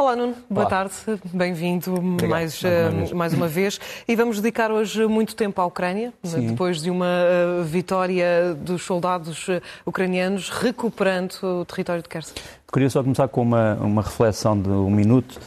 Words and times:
Olá, 0.00 0.14
Nuno. 0.14 0.36
Boa 0.48 0.60
Olá. 0.60 0.70
tarde. 0.70 0.92
Bem-vindo 1.24 2.00
mais, 2.28 2.62
vez. 2.62 3.10
mais 3.10 3.34
uma 3.34 3.48
vez. 3.48 3.80
E 4.06 4.14
vamos 4.14 4.40
dedicar 4.40 4.70
hoje 4.70 5.04
muito 5.08 5.34
tempo 5.34 5.60
à 5.60 5.66
Ucrânia, 5.66 6.12
Sim. 6.22 6.46
depois 6.46 6.80
de 6.80 6.88
uma 6.88 7.04
eh, 7.04 7.62
vitória 7.64 8.54
dos 8.54 8.84
soldados 8.84 9.48
eh, 9.48 9.60
ucranianos 9.84 10.50
recuperando 10.50 11.32
o 11.42 11.64
território 11.64 12.00
de 12.00 12.08
Kherson. 12.08 12.32
Queria 12.72 12.88
só 12.88 13.02
começar 13.02 13.26
com 13.26 13.42
uma, 13.42 13.74
uma 13.74 14.00
reflexão 14.00 14.56
de 14.56 14.68
um 14.68 14.88
minuto, 14.88 15.40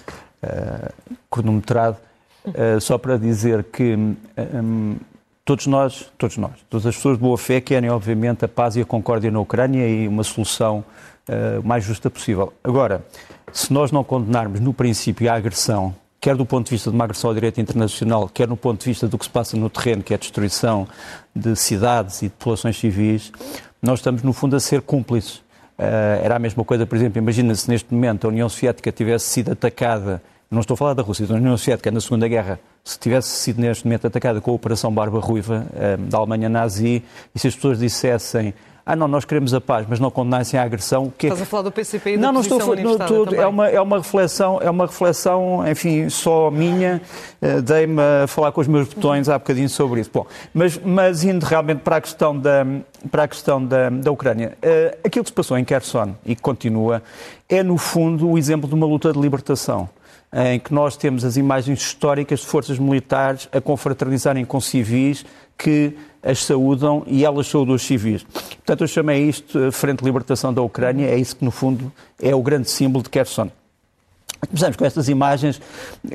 eh, 0.44 0.92
cronometrado, 1.30 1.96
só 2.82 2.98
para 2.98 3.18
dizer 3.18 3.64
que 3.64 3.96
hum, 3.96 4.98
todos 5.46 5.66
nós, 5.66 6.12
todos 6.18 6.36
nós, 6.36 6.52
todas 6.70 6.86
as 6.86 6.96
pessoas 6.98 7.18
de 7.18 7.24
boa 7.24 7.38
fé 7.38 7.62
querem, 7.62 7.90
obviamente, 7.90 8.44
a 8.44 8.50
paz 8.50 8.76
e 8.76 8.82
a 8.82 8.86
concórdia 8.86 9.32
na 9.32 9.40
Ucrânia 9.40 9.88
e 9.88 10.10
uma 10.10 10.26
solução 10.26 10.84
mais 11.64 11.86
justa 11.86 12.10
possível. 12.10 12.52
Agora, 12.64 13.06
se 13.54 13.72
nós 13.72 13.92
não 13.92 14.04
condenarmos 14.04 14.60
no 14.60 14.74
princípio 14.74 15.32
a 15.32 15.36
agressão, 15.36 15.94
quer 16.20 16.36
do 16.36 16.46
ponto 16.46 16.68
de 16.68 16.72
vista 16.72 16.90
de 16.90 16.96
uma 16.96 17.06
agressão 17.06 17.30
ao 17.30 17.34
direito 17.34 17.60
internacional, 17.60 18.30
quer 18.30 18.48
no 18.48 18.56
ponto 18.56 18.80
de 18.80 18.86
vista 18.86 19.08
do 19.08 19.18
que 19.18 19.26
se 19.26 19.32
passa 19.32 19.58
no 19.58 19.70
terreno, 19.70 20.04
que 20.04 20.14
é 20.14 20.16
a 20.16 20.20
destruição 20.20 20.88
de 21.36 21.56
cidades 21.56 22.22
e 22.22 22.26
de 22.26 22.32
populações 22.32 22.78
civis, 22.78 23.32
nós 23.82 24.00
estamos, 24.00 24.22
no 24.22 24.32
fundo, 24.32 24.56
a 24.56 24.60
ser 24.60 24.82
cúmplices. 24.82 25.42
Eh, 25.78 26.22
era 26.24 26.36
a 26.36 26.40
mesma 26.40 26.64
coisa, 26.64 26.86
por 26.86 26.96
exemplo, 26.96 27.18
imagina 27.18 27.56
se 27.56 27.68
neste 27.68 27.92
momento 27.92 28.28
a 28.28 28.30
União 28.30 28.48
Soviética 28.48 28.92
tivesse 28.92 29.26
sido 29.26 29.52
atacada, 29.52 30.22
não 30.50 30.60
estou 30.60 30.76
a 30.76 30.78
falar 30.78 30.94
da 30.94 31.02
Rússia, 31.02 31.26
da 31.26 31.34
União 31.34 31.58
Soviética 31.58 31.90
na 31.90 32.00
Segunda 32.00 32.28
Guerra, 32.28 32.60
se 32.84 33.00
tivesse 33.00 33.30
sido 33.30 33.60
neste 33.60 33.86
momento 33.86 34.06
atacada 34.06 34.40
com 34.40 34.52
a 34.52 34.54
Operação 34.54 34.94
Barba 34.94 35.20
Ruiva 35.20 35.66
eh, 35.74 35.98
da 35.98 36.20
Alemanha 36.20 36.50
nazi, 36.50 37.04
e 37.34 37.40
se 37.40 37.48
as 37.48 37.56
pessoas 37.56 37.80
dissessem 37.80 38.54
ah 38.86 38.96
não, 38.96 39.08
nós 39.08 39.26
queremos 39.26 39.54
a 39.54 39.62
paz, 39.62 39.86
mas 39.88 40.00
não 40.00 40.10
condenassem 40.10 40.60
a 40.60 40.64
agressão, 40.64 41.12
que 41.18 41.28
é 41.28 41.30
Estás 41.30 41.42
a 41.42 41.46
falar 41.46 41.64
do 41.64 41.72
PCP 41.72 42.14
e 42.14 42.18
da 42.18 42.24
não, 42.24 42.34
não 42.34 42.42
estou 42.42 42.58
a 42.58 42.62
falar, 42.62 42.82
não, 42.82 42.98
tudo, 42.98 43.36
é 43.36 43.46
uma, 43.46 43.68
é 43.68 43.80
uma 43.80 43.98
reflexão, 43.98 44.60
é 44.62 44.70
uma 44.70 44.86
reflexão, 44.86 45.64
enfim, 45.68 46.10
só 46.10 46.50
minha, 46.50 47.02
eh, 47.42 47.62
dei-me 47.62 48.02
a 48.02 48.28
falar 48.28 48.52
com 48.52 48.62
os 48.62 48.68
meus 48.68 48.88
botões 48.88 49.30
há 49.30 49.38
bocadinho 49.38 49.70
sobre 49.70 50.02
isso. 50.02 50.10
Bom, 50.14 50.26
mas, 50.54 50.80
mas 50.84 51.24
indo 51.24 51.44
realmente 51.46 51.80
para 51.80 51.98
a 51.98 52.02
questão 52.02 52.38
da, 52.38 52.66
para 53.10 53.24
a 53.24 53.28
questão 53.28 53.64
da, 53.64 53.90
da 53.90 54.12
Ucrânia, 54.12 54.58
eh, 54.62 54.98
aquilo 55.04 55.24
que 55.24 55.30
se 55.30 55.36
passou 55.36 55.58
em 55.58 55.64
Kherson 55.64 56.16
e 56.26 56.36
que 56.36 56.42
continua 56.42 57.04
é, 57.48 57.62
no 57.62 57.78
fundo, 57.78 58.30
o 58.30 58.38
exemplo 58.38 58.68
de 58.68 58.74
uma 58.74 58.86
luta 58.88 59.12
de 59.12 59.20
libertação 59.20 59.90
em 60.34 60.60
que 60.60 60.74
nós 60.74 60.96
temos 60.96 61.26
as 61.26 61.36
imagens 61.36 61.82
históricas 61.82 62.40
de 62.40 62.46
forças 62.46 62.80
militares 62.80 63.50
a 63.52 63.60
confraternizarem 63.60 64.46
com 64.46 64.62
civis 64.62 65.26
que 65.62 65.94
as 66.24 66.44
saúdam 66.44 67.04
e 67.08 67.26
elas 67.26 67.48
saúdam 67.48 67.76
os 67.76 67.84
civis. 67.84 68.24
Portanto, 68.24 68.82
eu 68.82 68.88
chamei 68.88 69.28
isto 69.28 69.58
eh, 69.58 69.72
Frente 69.72 70.00
de 70.00 70.06
Libertação 70.06 70.54
da 70.54 70.62
Ucrânia, 70.62 71.08
é 71.08 71.18
isso 71.18 71.36
que, 71.36 71.46
no 71.46 71.52
fundo, 71.52 71.92
é 72.22 72.34
o 72.36 72.42
grande 72.42 72.70
símbolo 72.70 73.04
de 73.04 73.10
Kherson. 73.10 73.50
Começamos 74.48 74.76
com 74.76 74.84
estas 74.86 75.08
imagens, 75.08 75.62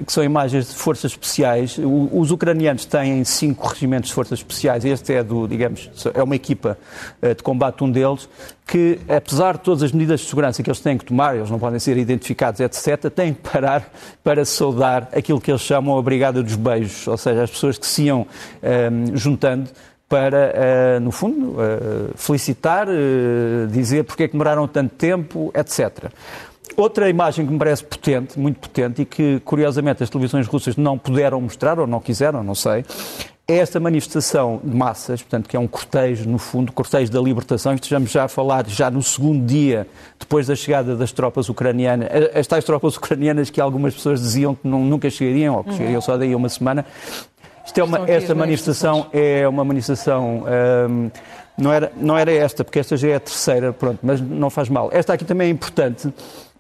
que 0.05 0.13
são 0.13 0.23
imagens 0.25 0.69
de 0.69 0.75
forças 0.75 1.13
especiais. 1.13 1.79
O- 1.79 2.11
Os 2.19 2.31
ucranianos 2.33 2.85
têm 2.85 3.23
cinco 3.25 3.67
regimentos 3.69 4.09
de 4.09 4.15
forças 4.15 4.41
especiais. 4.41 4.85
Este 4.85 5.15
é 5.15 5.23
do, 5.23 5.47
digamos, 5.47 5.89
é 6.13 6.23
uma 6.23 6.35
equipa 6.35 6.77
eh, 7.23 7.35
de 7.35 7.43
combate, 7.43 7.85
um 7.85 7.91
deles, 7.91 8.29
que, 8.67 8.99
apesar 9.09 9.55
de 9.55 9.61
todas 9.61 9.83
as 9.85 9.93
medidas 9.93 10.21
de 10.21 10.27
segurança 10.27 10.61
que 10.63 10.69
eles 10.69 10.81
têm 10.81 10.99
que 10.99 11.05
tomar, 11.05 11.37
eles 11.37 11.51
não 11.51 11.59
podem 11.59 11.79
ser 11.79 11.97
identificados, 11.97 12.61
etc., 12.61 13.09
têm 13.15 13.33
que 13.33 13.49
parar 13.49 13.89
para 14.25 14.45
saudar 14.45 15.09
aquilo 15.17 15.41
que 15.41 15.51
eles 15.51 15.63
chamam 15.63 15.97
a 15.97 16.03
Brigada 16.03 16.43
dos 16.43 16.57
Beijos, 16.57 17.07
ou 17.07 17.17
seja, 17.17 17.45
as 17.45 17.51
pessoas 17.51 17.79
que 17.79 17.87
se 17.87 18.03
iam 18.05 18.27
eh, 18.61 18.91
juntando 19.15 19.71
para, 20.09 20.53
eh, 20.55 20.99
no 21.01 21.11
fundo, 21.13 21.57
eh, 21.61 22.11
felicitar, 22.17 22.87
dizer 23.71 24.05
porque 24.05 24.25
é 24.25 24.27
que 24.27 24.33
demoraram 24.33 24.67
tanto 24.67 24.95
tempo, 24.97 25.51
etc. 25.55 26.11
Outra 26.77 27.09
imagem 27.09 27.47
que 27.47 27.53
me 27.53 27.59
parece 27.59 27.85
potente, 27.85 28.39
muito 28.39 28.59
potente, 28.61 29.03
e 29.03 29.05
que 29.05 29.41
curiosamente 29.45 30.03
as 30.03 30.11
televisões 30.11 30.47
russas 30.47 30.77
não 30.77 30.99
puderam 30.99 31.41
mostrar, 31.41 31.79
ou 31.79 31.87
não 31.87 32.01
quiseram, 32.01 32.43
não 32.43 32.55
sei, 32.55 32.85
é 33.49 33.59
esta 33.59 33.79
manifestação 33.79 34.61
de 34.63 34.77
massas, 34.77 35.23
portanto, 35.23 35.49
que 35.49 35.57
é 35.57 35.61
um 35.61 35.69
cortejo, 35.69 36.29
no 36.29 36.37
fundo, 36.37 36.73
cortejo 36.73 37.11
da 37.13 37.21
libertação. 37.21 37.73
Estejamos 37.75 38.11
já 38.11 38.25
a 38.25 38.29
falar, 38.29 38.67
já 38.67 38.91
no 38.91 39.03
segundo 39.03 39.47
dia, 39.47 39.87
depois 40.19 40.49
da 40.49 40.57
chegada 40.57 40.97
das 40.97 41.13
tropas 41.13 41.49
ucranianas, 41.49 42.09
as 42.35 42.47
tais 42.47 42.65
tropas 42.65 42.97
ucranianas 42.97 43.49
que 43.49 43.61
algumas 43.61 43.95
pessoas 43.95 44.21
diziam 44.21 44.55
que 44.55 44.67
não- 44.67 44.85
nunca 44.85 45.09
chegariam, 45.09 45.55
ou 45.57 45.65
que 45.65 45.73
chegariam 45.75 46.01
só 46.01 46.17
daí 46.19 46.33
a 46.33 46.37
uma 46.37 46.49
semana. 46.49 46.85
Isto 47.65 47.79
é 47.81 47.85
uma, 47.85 47.99
esta 48.11 48.35
manifestação 48.35 49.07
é 49.13 49.47
uma 49.49 49.65
manifestação. 49.65 50.45
hum, 50.91 51.11
não, 51.59 51.73
era, 51.73 51.91
não 51.97 52.19
era 52.19 52.31
esta, 52.33 52.63
porque 52.65 52.79
esta 52.81 52.97
já 52.99 53.09
é 53.09 53.15
a 53.15 53.21
terceira, 53.21 53.73
pronto, 53.73 54.01
mas 54.03 54.21
não 54.21 54.51
faz 54.51 54.69
mal. 54.69 54.91
Esta 54.93 55.15
aqui 55.15 55.25
também 55.25 55.49
é 55.49 55.51
importante, 55.51 56.13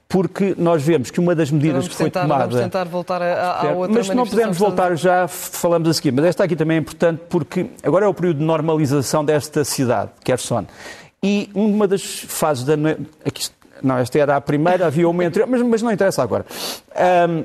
porque 0.08 0.54
nós 0.56 0.82
vemos 0.82 1.10
que 1.10 1.18
uma 1.18 1.34
das 1.34 1.50
medidas 1.50 1.84
Vamos 1.84 1.88
que 1.88 1.94
foi 1.96 2.06
tentar, 2.06 2.22
tomada. 2.22 2.44
vamos 2.46 2.60
tentar 2.60 2.84
voltar 2.84 3.20
à 3.22 3.72
outra 3.72 3.96
Mas 3.96 4.06
se 4.06 4.14
não 4.14 4.22
a- 4.22 4.52
voltar 4.52 4.96
já, 4.96 5.26
falamos 5.26 5.88
a 5.88 5.92
seguir. 5.94 6.12
Mas 6.12 6.26
esta 6.26 6.44
aqui 6.44 6.54
também 6.54 6.76
é 6.76 6.80
importante 6.80 7.22
porque 7.28 7.66
agora 7.82 8.04
é 8.04 8.08
o 8.08 8.14
período 8.14 8.38
de 8.38 8.44
normalização 8.44 9.24
desta 9.24 9.64
cidade, 9.64 10.10
Kherson. 10.24 10.64
E 11.22 11.50
uma 11.54 11.88
das 11.88 12.02
fases 12.04 12.62
da. 12.64 12.74
Aqui, 13.24 13.48
não, 13.82 13.98
esta 13.98 14.18
era 14.18 14.36
a 14.36 14.40
primeira, 14.40 14.86
havia 14.86 15.08
uma 15.08 15.24
entre. 15.24 15.44
Mas, 15.44 15.60
mas 15.62 15.82
não 15.82 15.90
interessa 15.90 16.22
agora. 16.22 16.46
Ahm, 16.94 17.42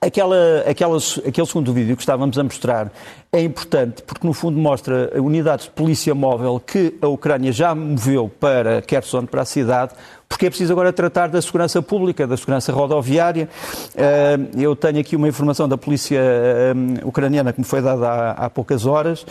Aquela, 0.00 0.60
aquela, 0.60 0.96
aquele 1.26 1.46
segundo 1.48 1.72
vídeo 1.72 1.96
que 1.96 2.02
estávamos 2.02 2.38
a 2.38 2.44
mostrar 2.44 2.92
é 3.32 3.42
importante 3.42 4.00
porque, 4.04 4.24
no 4.24 4.32
fundo, 4.32 4.56
mostra 4.56 5.10
unidades 5.20 5.64
de 5.64 5.72
polícia 5.72 6.14
móvel 6.14 6.62
que 6.64 6.94
a 7.02 7.08
Ucrânia 7.08 7.50
já 7.50 7.74
moveu 7.74 8.30
para 8.38 8.80
Kherson, 8.80 9.26
para 9.26 9.42
a 9.42 9.44
cidade, 9.44 9.94
porque 10.28 10.46
é 10.46 10.50
preciso 10.50 10.72
agora 10.72 10.92
tratar 10.92 11.26
da 11.28 11.42
segurança 11.42 11.82
pública, 11.82 12.28
da 12.28 12.36
segurança 12.36 12.72
rodoviária. 12.72 13.48
Eh, 13.96 14.38
Eu 14.56 14.76
tenho 14.76 15.00
aqui 15.00 15.16
uma 15.16 15.26
informação 15.26 15.68
da 15.68 15.76
polícia 15.76 16.20
eh, 16.20 16.72
ucraniana 17.04 17.52
que 17.52 17.58
me 17.58 17.66
foi 17.66 17.82
dada 17.82 18.30
há, 18.30 18.48
poucas 18.48 18.86
horas, 18.86 19.26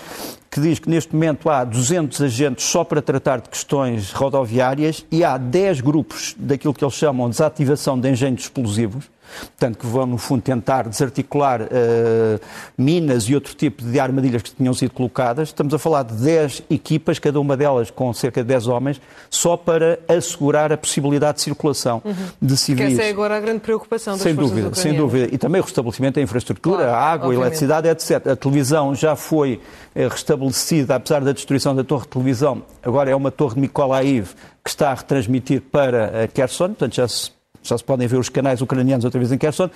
que 0.51 0.59
diz 0.59 0.79
que 0.79 0.89
neste 0.89 1.15
momento 1.15 1.49
há 1.49 1.63
200 1.63 2.21
agentes 2.21 2.65
só 2.65 2.83
para 2.83 3.01
tratar 3.01 3.39
de 3.39 3.47
questões 3.47 4.11
rodoviárias 4.11 5.05
e 5.09 5.23
há 5.23 5.37
10 5.37 5.79
grupos 5.79 6.35
daquilo 6.37 6.73
que 6.73 6.83
eles 6.83 6.95
chamam 6.95 7.29
de 7.29 7.37
desativação 7.37 7.97
de 7.97 8.09
engenhos 8.09 8.41
explosivos 8.41 9.05
portanto, 9.39 9.77
que 9.77 9.85
vão, 9.85 10.05
no 10.05 10.17
fundo, 10.17 10.41
tentar 10.41 10.87
desarticular 10.87 11.61
eh, 11.61 12.39
minas 12.77 13.23
e 13.25 13.35
outro 13.35 13.55
tipo 13.55 13.83
de 13.83 13.99
armadilhas 13.99 14.41
que 14.41 14.51
tinham 14.51 14.73
sido 14.73 14.91
colocadas. 14.91 15.49
Estamos 15.49 15.73
a 15.73 15.79
falar 15.79 16.03
de 16.03 16.15
10 16.15 16.63
equipas, 16.69 17.19
cada 17.19 17.39
uma 17.39 17.55
delas 17.57 17.91
com 17.91 18.11
cerca 18.13 18.41
de 18.41 18.47
10 18.47 18.67
homens, 18.67 19.01
só 19.29 19.57
para 19.57 19.99
assegurar 20.07 20.71
a 20.71 20.77
possibilidade 20.77 21.37
de 21.37 21.43
circulação 21.43 22.01
de 22.05 22.13
Porque 22.39 22.55
civis. 22.57 22.93
essa 22.93 23.03
é 23.03 23.09
agora 23.09 23.37
a 23.37 23.39
grande 23.39 23.59
preocupação 23.59 24.13
das 24.13 24.21
Sem 24.21 24.35
dúvida, 24.35 24.73
sem 24.73 24.93
dúvida. 24.93 25.29
E 25.33 25.37
também 25.37 25.61
o 25.61 25.63
restabelecimento 25.63 26.15
da 26.15 26.21
infraestrutura, 26.21 26.85
Claro, 26.85 26.91
a 26.91 26.99
água, 26.99 27.31
a 27.31 27.35
eletricidade, 27.35 27.87
etc. 27.87 28.27
A 28.27 28.35
televisão 28.35 28.93
já 28.95 29.15
foi 29.15 29.59
eh, 29.95 30.07
restabelecida, 30.07 30.95
apesar 30.95 31.23
da 31.23 31.31
destruição 31.31 31.75
da 31.75 31.83
torre 31.83 32.03
de 32.03 32.09
televisão, 32.09 32.63
agora 32.83 33.09
é 33.09 33.15
uma 33.15 33.31
torre 33.31 33.55
de 33.55 33.61
Mykolaiv 33.61 34.33
que 34.63 34.69
está 34.69 34.91
a 34.91 34.93
retransmitir 34.95 35.61
para 35.61 36.11
eh, 36.13 36.27
Kherson, 36.27 36.67
portanto 36.67 36.95
já 36.95 37.07
se, 37.07 37.31
já 37.69 37.77
se 37.77 37.83
podem 37.83 38.07
ver 38.07 38.17
os 38.17 38.29
canais 38.29 38.61
ucranianos 38.61 39.05
outra 39.05 39.19
vez 39.19 39.31
em 39.31 39.37
Kherson. 39.37 39.69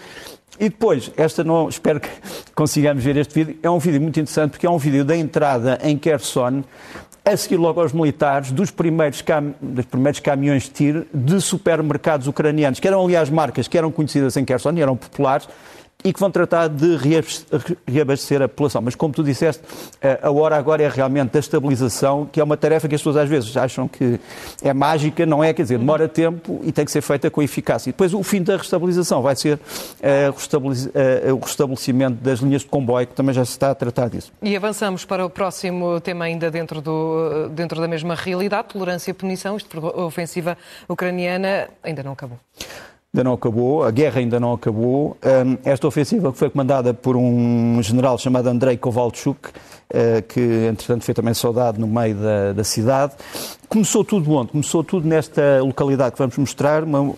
E 0.59 0.69
depois, 0.69 1.11
esta 1.17 1.43
não, 1.43 1.69
espero 1.69 1.99
que 1.99 2.09
consigamos 2.53 3.03
ver 3.03 3.17
este 3.17 3.33
vídeo, 3.33 3.59
é 3.63 3.69
um 3.69 3.79
vídeo 3.79 4.01
muito 4.01 4.19
interessante 4.19 4.51
porque 4.51 4.65
é 4.65 4.69
um 4.69 4.77
vídeo 4.77 5.03
da 5.03 5.15
entrada 5.15 5.79
em 5.83 5.97
Kherson, 5.97 6.63
a 7.23 7.37
seguir 7.37 7.57
logo 7.57 7.79
aos 7.79 7.93
militares, 7.93 8.51
dos 8.51 8.71
primeiros, 8.71 9.21
cam... 9.21 9.53
dos 9.61 9.85
primeiros 9.85 10.19
caminhões 10.19 10.63
de 10.63 10.71
tiro 10.71 11.07
de 11.13 11.39
supermercados 11.39 12.27
ucranianos, 12.27 12.79
que 12.79 12.87
eram 12.87 13.03
aliás 13.03 13.29
marcas 13.29 13.67
que 13.67 13.77
eram 13.77 13.91
conhecidas 13.91 14.35
em 14.37 14.45
Kherson 14.45 14.73
e 14.73 14.81
eram 14.81 14.95
populares, 14.95 15.47
e 16.03 16.11
que 16.11 16.19
vão 16.19 16.31
tratar 16.31 16.67
de 16.67 16.95
reabaste- 16.97 17.45
reabastecer 17.87 18.41
a 18.41 18.47
população. 18.47 18.81
Mas 18.81 18.95
como 18.95 19.13
tu 19.13 19.23
disseste, 19.23 19.61
eh, 20.01 20.19
a 20.21 20.31
hora 20.31 20.57
agora 20.57 20.81
é 20.83 20.89
realmente 20.89 21.31
da 21.31 21.39
estabilização, 21.39 22.25
que 22.31 22.39
é 22.39 22.43
uma 22.43 22.57
tarefa 22.57 22.87
que 22.87 22.95
as 22.95 23.01
pessoas 23.01 23.17
às 23.17 23.29
vezes 23.29 23.55
acham 23.55 23.87
que 23.87 24.19
é 24.63 24.73
mágica, 24.73 25.25
não 25.25 25.43
é? 25.43 25.53
Quer 25.53 25.63
dizer, 25.63 25.77
demora 25.77 26.07
tempo 26.07 26.59
e 26.63 26.71
tem 26.71 26.85
que 26.85 26.91
ser 26.91 27.01
feita 27.01 27.29
com 27.29 27.41
eficácia. 27.41 27.89
E 27.89 27.93
depois 27.93 28.13
o 28.13 28.23
fim 28.23 28.41
da 28.41 28.57
restabilização 28.57 29.21
vai 29.21 29.35
ser 29.35 29.59
eh, 30.01 30.31
eh, 30.93 31.31
o 31.31 31.39
restabelecimento 31.39 32.15
das 32.21 32.39
linhas 32.39 32.61
de 32.61 32.67
comboio, 32.67 33.05
que 33.07 33.13
também 33.13 33.33
já 33.33 33.45
se 33.45 33.51
está 33.51 33.71
a 33.71 33.75
tratar 33.75 34.09
disso. 34.09 34.31
E 34.41 34.55
avançamos 34.55 35.05
para 35.05 35.25
o 35.25 35.29
próximo 35.29 35.99
tema, 36.01 36.25
ainda 36.25 36.49
dentro, 36.49 36.81
do, 36.81 37.49
dentro 37.49 37.79
da 37.79 37.87
mesma 37.87 38.15
realidade: 38.15 38.69
tolerância 38.69 39.11
e 39.11 39.13
punição. 39.13 39.55
Isto 39.57 39.77
a 39.87 40.05
ofensiva 40.05 40.57
ucraniana 40.89 41.69
ainda 41.83 42.03
não 42.03 42.13
acabou. 42.13 42.39
Ainda 43.13 43.25
não 43.25 43.33
acabou, 43.33 43.83
a 43.83 43.91
guerra 43.91 44.19
ainda 44.19 44.39
não 44.39 44.53
acabou. 44.53 45.17
Esta 45.65 45.85
ofensiva 45.85 46.31
que 46.31 46.37
foi 46.37 46.49
comandada 46.49 46.93
por 46.93 47.17
um 47.17 47.83
general 47.83 48.17
chamado 48.17 48.47
Andrei 48.47 48.77
Kovalchuk, 48.77 49.49
que 50.27 50.39
entretanto 50.69 51.03
foi 51.03 51.13
também 51.13 51.33
soldado 51.33 51.79
no 51.79 51.87
meio 51.87 52.15
da, 52.15 52.53
da 52.53 52.63
cidade, 52.63 53.13
começou 53.67 54.03
tudo 54.03 54.31
onde? 54.31 54.51
Começou 54.51 54.83
tudo 54.83 55.07
nesta 55.07 55.61
localidade 55.61 56.13
que 56.13 56.17
vamos 56.19 56.37
mostrar, 56.37 56.83
uma, 56.83 57.13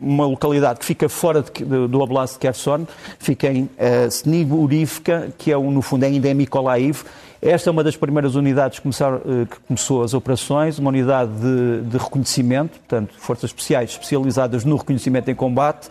uma 0.00 0.26
localidade 0.26 0.78
que 0.80 0.84
fica 0.84 1.08
fora 1.08 1.42
de- 1.42 1.50
de- 1.64 1.88
do 1.88 2.00
Oblast 2.00 2.34
de 2.34 2.40
Kherson, 2.40 2.86
fica 3.18 3.48
em 3.48 3.62
uh, 3.64 5.30
que 5.38 5.50
é, 5.52 5.58
um, 5.58 5.70
no 5.70 5.82
fundo 5.82 6.04
é 6.04 6.34
Mykolaiv, 6.34 7.02
esta 7.44 7.68
é 7.68 7.70
uma 7.70 7.84
das 7.84 7.94
primeiras 7.94 8.36
unidades 8.36 8.78
que, 8.78 8.88
eh, 8.88 9.44
que 9.44 9.60
começou 9.68 10.02
as 10.02 10.14
operações, 10.14 10.78
uma 10.78 10.88
unidade 10.88 11.30
de, 11.32 11.82
de 11.90 11.98
reconhecimento, 11.98 12.78
portanto, 12.78 13.12
forças 13.18 13.50
especiais 13.50 13.90
especializadas 13.90 14.64
no 14.64 14.76
reconhecimento 14.76 15.30
em 15.30 15.34
combate. 15.34 15.90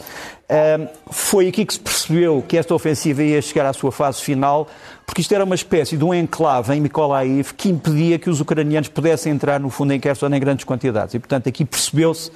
Foi 1.09 1.47
aqui 1.47 1.65
que 1.65 1.73
se 1.73 1.79
percebeu 1.79 2.43
que 2.47 2.57
esta 2.57 2.75
ofensiva 2.75 3.23
ia 3.23 3.41
chegar 3.41 3.65
à 3.65 3.73
sua 3.73 3.91
fase 3.91 4.21
final, 4.21 4.67
porque 5.05 5.21
isto 5.21 5.33
era 5.33 5.43
uma 5.43 5.55
espécie 5.55 5.97
de 5.97 6.03
um 6.03 6.13
enclave 6.13 6.73
em 6.73 6.81
Mykolaiv 6.81 7.53
que 7.53 7.69
impedia 7.69 8.17
que 8.17 8.29
os 8.29 8.39
ucranianos 8.39 8.89
pudessem 8.89 9.31
entrar 9.31 9.59
no 9.59 9.69
fundo 9.69 9.93
em 9.93 9.99
Kherson 9.99 10.27
em 10.27 10.39
grandes 10.39 10.65
quantidades. 10.65 11.13
E, 11.13 11.19
portanto, 11.19 11.47
aqui 11.47 11.65
percebeu-se, 11.65 12.31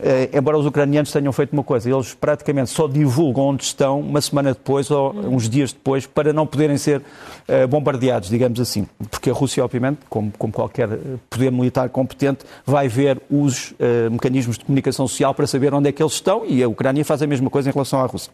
eh, 0.00 0.30
embora 0.32 0.56
os 0.56 0.64
ucranianos 0.64 1.12
tenham 1.12 1.32
feito 1.32 1.52
uma 1.52 1.62
coisa, 1.62 1.90
eles 1.90 2.14
praticamente 2.14 2.70
só 2.70 2.86
divulgam 2.88 3.44
onde 3.44 3.64
estão 3.64 4.00
uma 4.00 4.20
semana 4.20 4.52
depois 4.52 4.90
ou 4.90 5.12
uns 5.12 5.48
dias 5.48 5.72
depois 5.72 6.06
para 6.06 6.32
não 6.32 6.46
poderem 6.46 6.78
ser 6.78 7.02
eh, 7.46 7.66
bombardeados, 7.66 8.28
digamos 8.28 8.58
assim. 8.60 8.86
Porque 9.10 9.28
a 9.28 9.32
Rússia, 9.32 9.64
obviamente, 9.64 9.98
como, 10.08 10.32
como 10.38 10.52
qualquer 10.52 10.90
eh, 10.92 10.98
poder 11.28 11.50
militar 11.52 11.88
competente, 11.90 12.44
vai 12.64 12.88
ver 12.88 13.20
os 13.30 13.74
eh, 13.78 14.08
mecanismos 14.08 14.56
de 14.56 14.64
comunicação 14.64 15.06
social 15.06 15.34
para 15.34 15.46
saber 15.46 15.74
onde 15.74 15.88
é 15.88 15.92
que 15.92 16.02
eles 16.02 16.14
estão 16.14 16.44
e 16.46 16.62
a 16.62 16.68
Ucrânia 16.68 17.04
faz 17.04 17.20
a 17.22 17.26
mesma 17.26 17.43
coisa 17.50 17.70
em 17.70 17.72
relação 17.72 18.00
à 18.00 18.06
Rússia. 18.06 18.32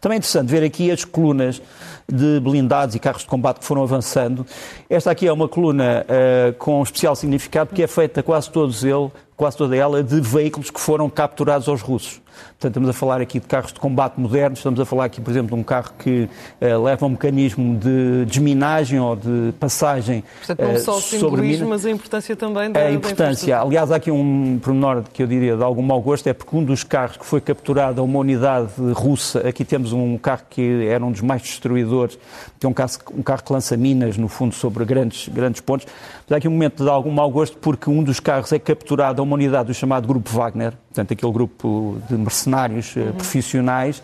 Também 0.00 0.16
é 0.16 0.18
interessante 0.18 0.48
ver 0.48 0.64
aqui 0.64 0.90
as 0.90 1.04
colunas 1.04 1.60
de 2.08 2.40
blindados 2.40 2.94
e 2.94 2.98
carros 2.98 3.22
de 3.22 3.28
combate 3.28 3.60
que 3.60 3.64
foram 3.66 3.82
avançando. 3.82 4.46
Esta 4.88 5.10
aqui 5.10 5.26
é 5.26 5.32
uma 5.32 5.46
coluna 5.46 6.06
uh, 6.08 6.52
com 6.54 6.82
especial 6.82 7.14
significado 7.14 7.68
porque 7.68 7.82
é 7.82 7.86
feita 7.86 8.22
quase 8.22 8.50
todos 8.50 8.82
ele, 8.82 9.10
quase 9.40 9.56
toda 9.56 9.74
ela 9.74 10.02
de 10.02 10.20
veículos 10.20 10.70
que 10.70 10.78
foram 10.78 11.08
capturados 11.08 11.66
aos 11.66 11.80
russos. 11.80 12.20
Portanto, 12.40 12.72
estamos 12.72 12.88
a 12.90 12.92
falar 12.92 13.20
aqui 13.22 13.40
de 13.40 13.46
carros 13.46 13.72
de 13.72 13.80
combate 13.80 14.20
modernos, 14.20 14.58
estamos 14.58 14.78
a 14.78 14.84
falar 14.84 15.06
aqui, 15.06 15.18
por 15.18 15.30
exemplo, 15.30 15.54
de 15.54 15.54
um 15.54 15.62
carro 15.64 15.92
que 15.98 16.28
uh, 16.60 16.82
leva 16.82 17.06
um 17.06 17.10
mecanismo 17.10 17.76
de 17.78 18.26
desminagem 18.26 19.00
ou 19.00 19.16
de 19.16 19.52
passagem 19.58 20.22
Portanto, 20.38 20.68
não 20.68 20.74
uh, 20.74 20.80
só 20.80 20.98
o 20.98 21.00
simbolismo, 21.00 21.70
mas 21.70 21.86
a 21.86 21.90
importância 21.90 22.36
também 22.36 22.70
da 22.70 22.80
A 22.80 22.92
importância. 22.92 23.56
Da 23.56 23.62
Aliás, 23.62 23.90
há 23.90 23.96
aqui 23.96 24.10
um 24.10 24.58
pormenor 24.62 25.04
que 25.10 25.22
eu 25.22 25.26
diria 25.26 25.56
de 25.56 25.62
algum 25.62 25.82
mau 25.82 26.00
gosto, 26.02 26.26
é 26.26 26.34
porque 26.34 26.54
um 26.54 26.62
dos 26.62 26.84
carros 26.84 27.16
que 27.16 27.24
foi 27.24 27.40
capturado 27.40 28.00
a 28.00 28.04
uma 28.04 28.18
unidade 28.18 28.70
russa, 28.92 29.40
aqui 29.48 29.64
temos 29.64 29.92
um 29.92 30.18
carro 30.18 30.42
que 30.50 30.86
era 30.86 31.04
um 31.04 31.12
dos 31.12 31.22
mais 31.22 31.40
destruidores, 31.40 32.18
que 32.58 32.66
é 32.66 32.68
um 32.68 32.74
carro, 32.74 32.90
um 33.16 33.22
carro 33.22 33.42
que 33.42 33.52
lança 33.52 33.74
minas, 33.76 34.18
no 34.18 34.28
fundo, 34.28 34.54
sobre 34.54 34.84
grandes, 34.84 35.28
grandes 35.28 35.62
pontos. 35.62 35.86
Há 36.30 36.36
aqui 36.36 36.46
um 36.46 36.52
momento 36.52 36.84
de 36.84 36.88
algum 36.88 37.10
mau 37.10 37.28
gosto, 37.28 37.58
porque 37.58 37.90
um 37.90 38.04
dos 38.04 38.20
carros 38.20 38.52
é 38.52 38.58
capturado 38.58 39.20
a 39.20 39.24
uma 39.24 39.34
unidade 39.34 39.66
do 39.66 39.74
chamado 39.74 40.06
Grupo 40.06 40.30
Wagner, 40.30 40.74
portanto, 40.88 41.12
aquele 41.12 41.32
grupo 41.32 41.96
de 42.08 42.16
mercenários 42.16 42.94
uhum. 42.94 43.12
profissionais, 43.12 44.00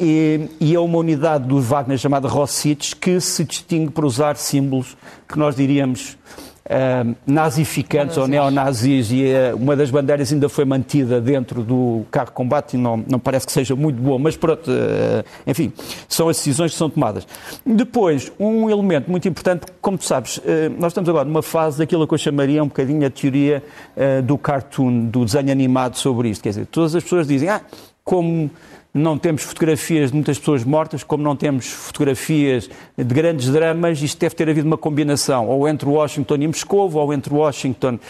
e, 0.00 0.48
e, 0.58 0.74
é 0.74 0.80
uma 0.80 0.96
unidade 0.96 1.46
do 1.46 1.60
Wagner 1.60 1.98
chamada 1.98 2.26
Rossitz 2.26 2.94
que 2.94 3.20
se 3.20 3.44
distingue 3.44 3.90
por 3.90 4.06
usar 4.06 4.36
símbolos 4.36 4.96
que 5.28 5.38
nós 5.38 5.54
diríamos 5.54 6.16
uh, 6.66 7.14
nazificantes 7.26 8.16
ou 8.16 8.26
neonazis 8.26 9.10
e 9.10 9.24
uh, 9.24 9.56
uma 9.56 9.76
das 9.76 9.90
bandeiras 9.90 10.32
ainda 10.32 10.48
foi 10.48 10.64
mantida 10.64 11.20
dentro 11.20 11.62
do 11.62 12.04
carro 12.10 12.26
de 12.26 12.32
combate 12.32 12.74
e 12.74 12.76
não, 12.76 13.04
não 13.08 13.18
parece 13.18 13.46
que 13.46 13.52
seja 13.52 13.74
muito 13.74 14.00
boa, 14.00 14.18
mas 14.18 14.36
pronto, 14.36 14.70
uh, 14.70 15.24
enfim, 15.46 15.72
são 16.08 16.28
as 16.28 16.36
decisões 16.36 16.72
que 16.72 16.78
são 16.78 16.90
tomadas. 16.90 17.26
Depois, 17.64 18.32
um 18.38 18.68
elemento 18.68 19.10
muito 19.10 19.28
importante, 19.28 19.66
como 19.80 19.98
tu 19.98 20.04
sabes, 20.04 20.40
nós 20.78 20.90
estamos 20.92 21.08
agora 21.08 21.24
numa 21.24 21.42
fase 21.42 21.78
daquilo 21.78 22.06
que 22.06 22.14
eu 22.14 22.18
chamaria 22.18 22.62
um 22.62 22.68
bocadinho 22.68 23.06
a 23.06 23.10
teoria 23.10 23.62
do 24.24 24.36
cartoon, 24.36 25.06
do 25.06 25.24
desenho 25.24 25.50
animado 25.50 25.96
sobre 25.96 26.28
isto, 26.28 26.42
quer 26.42 26.50
dizer, 26.50 26.66
todas 26.66 26.94
as 26.94 27.02
pessoas 27.02 27.26
dizem, 27.26 27.48
ah, 27.48 27.60
como 28.10 28.50
não 28.92 29.16
temos 29.16 29.44
fotografias 29.44 30.10
de 30.10 30.16
muitas 30.16 30.36
pessoas 30.36 30.64
mortas, 30.64 31.04
como 31.04 31.22
não 31.22 31.36
temos 31.36 31.68
fotografias 31.68 32.68
de 32.98 33.04
grandes 33.04 33.48
dramas, 33.50 34.02
isto 34.02 34.18
deve 34.18 34.34
ter 34.34 34.48
havido 34.48 34.66
uma 34.66 34.76
combinação, 34.76 35.46
ou 35.46 35.68
entre 35.68 35.88
Washington 35.88 36.34
e 36.34 36.46
Moscou, 36.48 36.92
ou 36.92 37.14
entre 37.14 37.32
Washington 37.32 38.00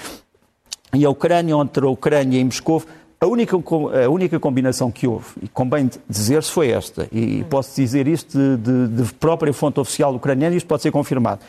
e 0.95 1.05
a 1.05 1.11
Ucrânia, 1.11 1.55
ou 1.55 1.63
entre 1.63 1.85
a 1.85 1.91
Ucrânia 1.91 2.41
e 2.41 2.45
Moscou. 2.45 2.83
A 3.21 3.27
única, 3.27 3.55
a 3.55 4.09
única 4.09 4.41
combinação 4.41 4.91
que 4.91 5.07
houve, 5.07 5.27
e 5.43 5.49
convém 5.49 5.91
dizer-se, 6.09 6.51
foi 6.51 6.71
esta. 6.71 7.07
E 7.13 7.45
posso 7.51 7.77
dizer 7.77 8.09
isto 8.09 8.39
de, 8.39 8.57
de, 8.57 9.03
de 9.03 9.13
própria 9.13 9.53
fonte 9.53 9.79
oficial 9.79 10.15
ucraniana, 10.15 10.57
isto 10.57 10.67
pode 10.67 10.81
ser 10.81 10.91
confirmado. 10.91 11.43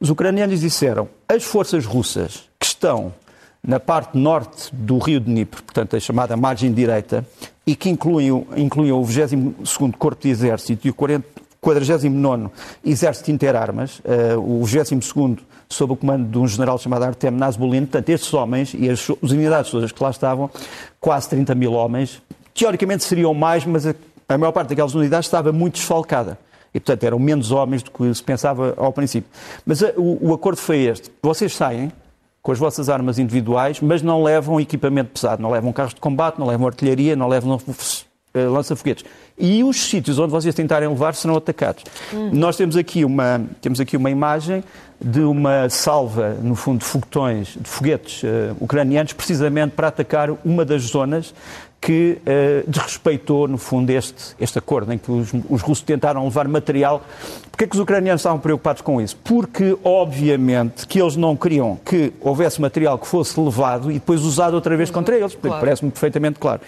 Os 0.00 0.08
ucranianos 0.08 0.58
disseram, 0.58 1.06
as 1.28 1.44
forças 1.44 1.84
russas 1.84 2.48
que 2.58 2.64
estão 2.64 3.12
na 3.62 3.78
parte 3.78 4.16
norte 4.16 4.74
do 4.74 4.98
rio 4.98 5.20
de 5.20 5.26
Dnipro, 5.26 5.62
portanto 5.62 5.96
a 5.96 6.00
chamada 6.00 6.36
margem 6.36 6.72
direita, 6.72 7.26
e 7.66 7.76
que 7.76 7.88
incluem 7.88 8.32
o 8.32 8.46
22º 8.54 9.96
Corpo 9.96 10.22
de 10.22 10.30
Exército 10.30 10.86
e 10.86 10.90
o 10.90 10.94
40, 10.94 11.24
49º 11.62 12.50
Exército 12.84 13.30
Interarmas, 13.30 14.00
uh, 14.00 14.38
o 14.38 14.62
22º 14.62 15.40
sob 15.68 15.92
o 15.92 15.96
comando 15.96 16.28
de 16.28 16.38
um 16.38 16.46
general 16.48 16.78
chamado 16.78 17.04
Artem 17.04 17.30
Nazbulin. 17.30 17.82
Portanto, 17.82 18.08
estes 18.08 18.34
homens 18.34 18.74
e 18.74 18.90
as, 18.90 19.08
as 19.22 19.30
unidades 19.30 19.70
todas 19.70 19.92
que 19.92 20.02
lá 20.02 20.10
estavam, 20.10 20.50
quase 20.98 21.28
30 21.28 21.54
mil 21.54 21.72
homens, 21.72 22.20
teoricamente 22.52 23.04
seriam 23.04 23.32
mais, 23.32 23.64
mas 23.64 23.86
a, 23.86 23.94
a 24.28 24.36
maior 24.36 24.52
parte 24.52 24.70
daquelas 24.70 24.94
unidades 24.94 25.26
estava 25.26 25.52
muito 25.52 25.74
desfalcada. 25.74 26.38
E, 26.74 26.80
portanto, 26.80 27.04
eram 27.04 27.18
menos 27.18 27.50
homens 27.50 27.82
do 27.82 27.90
que 27.90 28.14
se 28.14 28.22
pensava 28.22 28.74
ao 28.76 28.92
princípio. 28.92 29.28
Mas 29.66 29.82
a, 29.82 29.88
eh, 29.88 29.94
o, 29.96 30.30
o 30.30 30.34
acordo 30.34 30.58
foi 30.58 30.84
este. 30.84 31.10
Vocês 31.22 31.54
saem, 31.54 31.92
com 32.42 32.52
as 32.52 32.58
vossas 32.58 32.88
armas 32.88 33.18
individuais, 33.18 33.80
mas 33.80 34.02
não 34.02 34.22
levam 34.22 34.60
equipamento 34.60 35.10
pesado, 35.10 35.42
não 35.42 35.50
levam 35.50 35.72
carros 35.72 35.94
de 35.94 36.00
combate, 36.00 36.38
não 36.38 36.46
levam 36.46 36.66
artilharia, 36.66 37.14
não 37.14 37.28
levam 37.28 37.60
eh, 38.32 38.44
lança-foguetes. 38.44 39.04
E 39.38 39.64
os 39.64 39.76
sítios 39.76 40.18
onde 40.18 40.30
vocês 40.30 40.54
tentarem 40.54 40.88
levar 40.88 41.14
serão 41.14 41.36
atacados. 41.36 41.84
Hum. 42.12 42.30
Nós 42.32 42.56
temos 42.56 42.76
aqui, 42.76 43.04
uma, 43.04 43.42
temos 43.60 43.80
aqui 43.80 43.96
uma 43.96 44.10
imagem 44.10 44.62
de 45.02 45.20
uma 45.20 45.68
salva, 45.68 46.36
no 46.42 46.54
fundo, 46.54 46.78
de 46.78 46.84
foguetões, 46.84 47.48
de 47.48 47.68
foguetes 47.68 48.22
uh, 48.22 48.56
ucranianos, 48.60 49.14
precisamente 49.14 49.72
para 49.72 49.88
atacar 49.88 50.30
uma 50.44 50.64
das 50.64 50.82
zonas 50.82 51.34
que 51.80 52.18
uh, 52.20 52.70
desrespeitou, 52.70 53.48
no 53.48 53.56
fundo, 53.56 53.90
este, 53.90 54.36
este 54.38 54.58
acordo, 54.58 54.92
em 54.92 54.98
que 54.98 55.10
os, 55.10 55.32
os 55.48 55.62
russos 55.62 55.82
tentaram 55.82 56.22
levar 56.24 56.46
material. 56.46 57.02
Porquê 57.50 57.64
é 57.64 57.66
que 57.66 57.74
os 57.74 57.80
ucranianos 57.80 58.20
estavam 58.20 58.38
preocupados 58.38 58.82
com 58.82 59.00
isso? 59.00 59.16
Porque, 59.24 59.76
obviamente, 59.82 60.86
que 60.86 61.00
eles 61.00 61.16
não 61.16 61.34
queriam 61.34 61.78
que 61.84 62.12
houvesse 62.20 62.60
material 62.60 62.98
que 62.98 63.06
fosse 63.06 63.40
levado 63.40 63.90
e 63.90 63.94
depois 63.94 64.22
usado 64.22 64.54
outra 64.54 64.76
vez 64.76 64.90
contra 64.90 65.16
eles. 65.16 65.34
Claro. 65.34 65.58
Parece-me 65.58 65.90
perfeitamente 65.90 66.38
claro. 66.38 66.60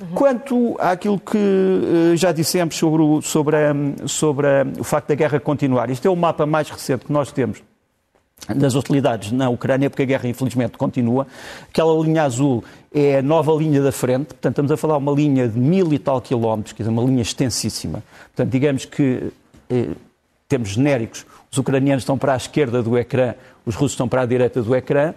Uhum. 0.00 0.06
Quanto 0.14 0.76
àquilo 0.78 1.20
que 1.20 1.36
uh, 1.36 2.16
já 2.16 2.32
dissemos 2.32 2.76
sobre, 2.76 3.02
o, 3.02 3.20
sobre, 3.20 3.56
a, 3.56 3.74
sobre 4.06 4.46
a, 4.46 4.66
o 4.78 4.84
facto 4.84 5.08
da 5.08 5.14
guerra 5.14 5.38
continuar, 5.38 5.90
isto 5.90 6.06
é 6.08 6.10
o 6.10 6.16
mapa 6.16 6.46
mais 6.46 6.70
recente 6.70 7.04
que 7.04 7.12
nós 7.12 7.30
temos 7.30 7.62
das 8.54 8.74
hostilidades 8.74 9.32
na 9.32 9.48
Ucrânia, 9.48 9.90
porque 9.90 10.02
a 10.02 10.06
guerra 10.06 10.28
infelizmente 10.28 10.76
continua. 10.76 11.26
Aquela 11.68 11.92
linha 12.04 12.22
azul 12.22 12.62
é 12.94 13.18
a 13.18 13.22
nova 13.22 13.52
linha 13.52 13.82
da 13.82 13.90
frente, 13.90 14.26
portanto 14.26 14.52
estamos 14.52 14.72
a 14.72 14.76
falar 14.76 14.96
uma 14.98 15.12
linha 15.12 15.48
de 15.48 15.58
mil 15.58 15.92
e 15.92 15.98
tal 15.98 16.20
quilómetros, 16.20 16.72
quer 16.72 16.82
dizer, 16.84 16.90
uma 16.90 17.02
linha 17.02 17.22
extensíssima. 17.22 18.02
Portanto, 18.34 18.52
digamos 18.52 18.84
que, 18.84 19.32
eh, 19.68 19.88
temos 20.48 20.70
genéricos, 20.70 21.26
os 21.50 21.58
ucranianos 21.58 22.02
estão 22.02 22.16
para 22.16 22.34
a 22.34 22.36
esquerda 22.36 22.82
do 22.82 22.96
ecrã, 22.96 23.34
os 23.66 23.74
russos 23.74 23.92
estão 23.92 24.08
para 24.08 24.22
a 24.22 24.26
direita 24.26 24.62
do 24.62 24.74
ecrã. 24.74 25.12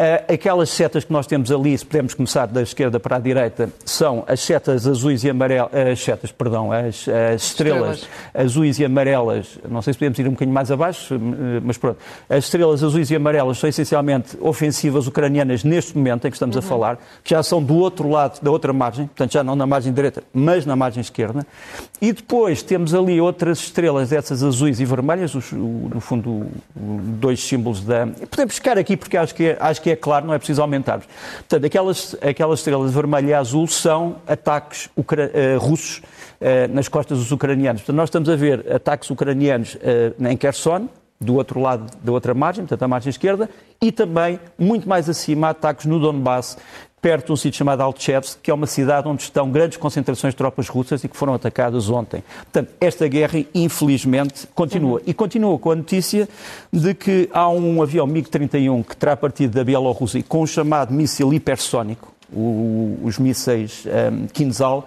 Uh, 0.00 0.32
aquelas 0.32 0.70
setas 0.70 1.04
que 1.04 1.12
nós 1.12 1.26
temos 1.26 1.52
ali, 1.52 1.76
se 1.76 1.84
podemos 1.84 2.14
começar 2.14 2.46
da 2.46 2.62
esquerda 2.62 2.98
para 2.98 3.16
a 3.16 3.18
direita, 3.18 3.68
são 3.84 4.24
as 4.26 4.40
setas 4.40 4.86
azuis 4.86 5.22
e 5.24 5.28
amarelas, 5.28 5.70
as 5.74 6.02
setas, 6.02 6.32
perdão, 6.32 6.72
as, 6.72 7.06
as 7.06 7.42
estrelas, 7.42 7.98
estrelas, 7.98 8.08
azuis 8.32 8.78
e 8.78 8.84
amarelas, 8.86 9.58
não 9.68 9.82
sei 9.82 9.92
se 9.92 9.98
podemos 9.98 10.18
ir 10.18 10.26
um 10.26 10.30
bocadinho 10.30 10.54
mais 10.54 10.70
abaixo, 10.70 11.14
eh, 11.14 11.60
mas 11.62 11.76
pronto, 11.76 11.98
as 12.30 12.44
estrelas 12.44 12.82
azuis 12.82 13.10
e 13.10 13.16
amarelas 13.16 13.58
são 13.58 13.68
essencialmente 13.68 14.38
ofensivas 14.40 15.06
ucranianas 15.06 15.64
neste 15.64 15.94
momento 15.94 16.26
em 16.26 16.30
que 16.30 16.36
estamos 16.36 16.56
uhum. 16.56 16.62
a 16.62 16.62
falar, 16.62 16.96
que 17.22 17.28
já 17.28 17.42
são 17.42 17.62
do 17.62 17.76
outro 17.76 18.08
lado, 18.08 18.40
da 18.40 18.50
outra 18.50 18.72
margem, 18.72 19.06
portanto 19.06 19.32
já 19.32 19.44
não 19.44 19.54
na 19.54 19.66
margem 19.66 19.92
direita, 19.92 20.22
mas 20.32 20.64
na 20.64 20.74
margem 20.74 21.02
esquerda. 21.02 21.46
E 22.00 22.10
depois 22.10 22.62
temos 22.62 22.94
ali 22.94 23.20
outras 23.20 23.58
estrelas 23.58 24.08
dessas 24.08 24.42
azuis 24.42 24.80
e 24.80 24.84
vermelhas, 24.86 25.34
os, 25.34 25.52
o, 25.52 25.90
no 25.92 26.00
fundo, 26.00 26.46
dois 26.74 27.44
símbolos 27.44 27.89
da. 27.90 28.06
Podemos 28.30 28.54
ficar 28.54 28.78
aqui 28.78 28.96
porque 28.96 29.16
acho 29.16 29.34
que, 29.34 29.48
é, 29.48 29.58
acho 29.60 29.82
que 29.82 29.90
é 29.90 29.96
claro, 29.96 30.26
não 30.26 30.34
é 30.34 30.38
preciso 30.38 30.62
aumentarmos. 30.62 31.06
Portanto, 31.38 31.64
aquelas, 31.66 32.16
aquelas 32.22 32.60
estrelas 32.60 32.94
vermelha 32.94 33.30
e 33.30 33.34
azul 33.34 33.66
são 33.66 34.16
ataques 34.26 34.88
ucra... 34.96 35.30
uh, 35.30 35.58
russos 35.58 35.98
uh, 35.98 36.72
nas 36.72 36.88
costas 36.88 37.18
dos 37.18 37.32
ucranianos. 37.32 37.82
Portanto, 37.82 37.96
nós 37.96 38.08
estamos 38.08 38.28
a 38.28 38.36
ver 38.36 38.72
ataques 38.72 39.10
ucranianos 39.10 39.74
uh, 39.74 40.28
em 40.28 40.36
Kherson, 40.36 40.88
do 41.20 41.34
outro 41.34 41.60
lado 41.60 41.84
da 42.02 42.12
outra 42.12 42.32
margem, 42.32 42.64
portanto, 42.64 42.82
a 42.82 42.88
margem 42.88 43.10
esquerda, 43.10 43.50
e 43.82 43.92
também, 43.92 44.40
muito 44.58 44.88
mais 44.88 45.06
acima, 45.06 45.50
ataques 45.50 45.84
no 45.84 46.00
Donbass, 46.00 46.56
perto 47.00 47.26
de 47.26 47.32
um 47.32 47.36
sítio 47.36 47.58
chamado 47.58 47.82
Alchevsk, 47.82 48.38
que 48.42 48.50
é 48.50 48.54
uma 48.54 48.66
cidade 48.66 49.08
onde 49.08 49.22
estão 49.22 49.50
grandes 49.50 49.78
concentrações 49.78 50.32
de 50.32 50.36
tropas 50.36 50.68
russas 50.68 51.02
e 51.02 51.08
que 51.08 51.16
foram 51.16 51.34
atacadas 51.34 51.88
ontem. 51.88 52.22
Portanto, 52.44 52.72
esta 52.80 53.08
guerra, 53.08 53.44
infelizmente, 53.54 54.46
continua. 54.54 55.00
E 55.06 55.14
continua 55.14 55.58
com 55.58 55.70
a 55.70 55.76
notícia 55.76 56.28
de 56.72 56.94
que 56.94 57.28
há 57.32 57.48
um 57.48 57.82
avião 57.82 58.06
MiG-31 58.06 58.84
que 58.84 58.96
terá 58.96 59.16
partido 59.16 59.54
da 59.54 59.64
Bielorrússia 59.64 60.22
com 60.28 60.42
o 60.42 60.46
chamado 60.46 60.92
míssil 60.92 61.32
hipersónico, 61.32 62.12
os 62.32 63.18
mísseis 63.18 63.84
um, 63.86 64.26
Kinzhal, 64.26 64.84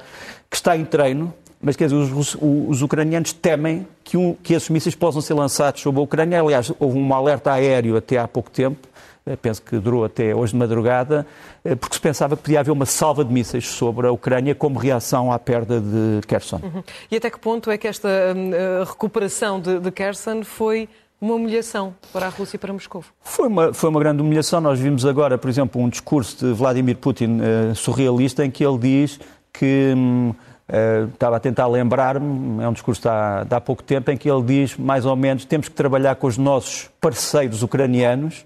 que 0.49 0.55
está 0.55 0.77
em 0.77 0.85
treino 0.85 1.33
mas 1.63 1.77
quer 1.77 1.85
dizer, 1.85 1.95
os, 1.95 2.37
os 2.41 2.81
ucranianos 2.81 3.31
temem 3.31 3.87
que, 4.03 4.17
um, 4.17 4.33
que 4.33 4.53
esses 4.53 4.69
mísseis 4.69 4.93
possam 4.93 5.21
ser 5.21 5.33
lançados 5.33 5.81
sobre 5.81 6.01
a 6.01 6.03
Ucrânia. 6.03 6.41
Aliás, 6.41 6.71
houve 6.77 6.99
um 6.99 7.13
alerta 7.13 7.53
aéreo 7.53 7.95
até 7.95 8.17
há 8.17 8.27
pouco 8.27 8.51
tempo, 8.51 8.85
eh, 9.25 9.37
penso 9.37 9.61
que 9.61 9.77
durou 9.77 10.03
até 10.03 10.35
hoje 10.35 10.51
de 10.51 10.59
madrugada, 10.59 11.25
eh, 11.63 11.73
porque 11.73 11.95
se 11.95 12.01
pensava 12.01 12.35
que 12.35 12.43
podia 12.43 12.59
haver 12.59 12.71
uma 12.71 12.85
salva 12.85 13.23
de 13.23 13.31
mísseis 13.31 13.65
sobre 13.65 14.07
a 14.07 14.11
Ucrânia 14.11 14.53
como 14.53 14.77
reação 14.77 15.31
à 15.31 15.39
perda 15.39 15.79
de 15.79 16.19
Kherson. 16.27 16.59
Uhum. 16.61 16.83
E 17.09 17.15
até 17.15 17.29
que 17.29 17.39
ponto 17.39 17.71
é 17.71 17.77
que 17.77 17.87
esta 17.87 18.09
uh, 18.09 18.83
recuperação 18.83 19.61
de, 19.61 19.79
de 19.79 19.89
Kherson 19.89 20.43
foi 20.43 20.89
uma 21.21 21.35
humilhação 21.35 21.95
para 22.11 22.25
a 22.25 22.29
Rússia 22.29 22.57
e 22.57 22.59
para 22.59 22.73
Moscou? 22.73 23.05
Foi 23.21 23.47
uma, 23.47 23.73
foi 23.73 23.89
uma 23.89 24.01
grande 24.01 24.21
humilhação. 24.21 24.59
Nós 24.59 24.77
vimos 24.77 25.05
agora, 25.05 25.37
por 25.37 25.49
exemplo, 25.49 25.81
um 25.81 25.87
discurso 25.87 26.45
de 26.45 26.51
Vladimir 26.51 26.97
Putin 26.97 27.39
uh, 27.39 27.73
surrealista 27.73 28.43
em 28.43 28.51
que 28.51 28.65
ele 28.65 28.77
diz 28.77 29.17
que. 29.53 29.93
Um, 29.95 30.33
Uh, 30.69 31.09
estava 31.13 31.35
a 31.35 31.39
tentar 31.39 31.67
lembrar-me, 31.67 32.63
é 32.63 32.67
um 32.67 32.73
discurso 32.73 33.01
de 33.01 33.09
há, 33.09 33.43
de 33.43 33.53
há 33.53 33.59
pouco 33.59 33.83
tempo, 33.83 34.09
em 34.09 34.17
que 34.17 34.29
ele 34.29 34.41
diz, 34.43 34.77
mais 34.77 35.05
ou 35.05 35.15
menos, 35.15 35.43
temos 35.43 35.67
que 35.67 35.75
trabalhar 35.75 36.15
com 36.15 36.27
os 36.27 36.37
nossos 36.37 36.89
parceiros 37.01 37.63
ucranianos 37.63 38.45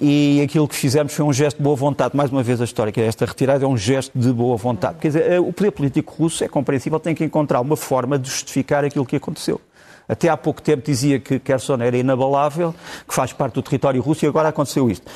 e 0.00 0.40
aquilo 0.42 0.68
que 0.68 0.76
fizemos 0.76 1.12
foi 1.12 1.24
um 1.24 1.32
gesto 1.32 1.56
de 1.56 1.62
boa 1.62 1.74
vontade. 1.74 2.16
Mais 2.16 2.30
uma 2.30 2.42
vez 2.42 2.60
a 2.60 2.64
história, 2.64 2.92
que 2.92 3.00
é 3.00 3.06
esta 3.06 3.26
retirada 3.26 3.64
é 3.64 3.68
um 3.68 3.76
gesto 3.76 4.16
de 4.16 4.32
boa 4.32 4.56
vontade. 4.56 4.98
Quer 5.00 5.08
dizer, 5.08 5.32
eh, 5.32 5.40
o 5.40 5.52
poder 5.52 5.72
político 5.72 6.14
russo 6.14 6.44
é 6.44 6.48
compreensível, 6.48 7.00
tem 7.00 7.16
que 7.16 7.24
encontrar 7.24 7.60
uma 7.60 7.76
forma 7.76 8.16
de 8.16 8.30
justificar 8.30 8.84
aquilo 8.84 9.04
que 9.04 9.16
aconteceu. 9.16 9.60
Até 10.08 10.28
há 10.28 10.36
pouco 10.36 10.62
tempo 10.62 10.84
dizia 10.86 11.18
que 11.18 11.38
Kherson 11.38 11.78
era 11.80 11.96
inabalável, 11.96 12.74
que 13.06 13.14
faz 13.14 13.32
parte 13.32 13.54
do 13.54 13.62
território 13.62 14.00
russo 14.00 14.24
e 14.24 14.28
agora 14.28 14.48
aconteceu 14.48 14.88
isto. 14.88 15.10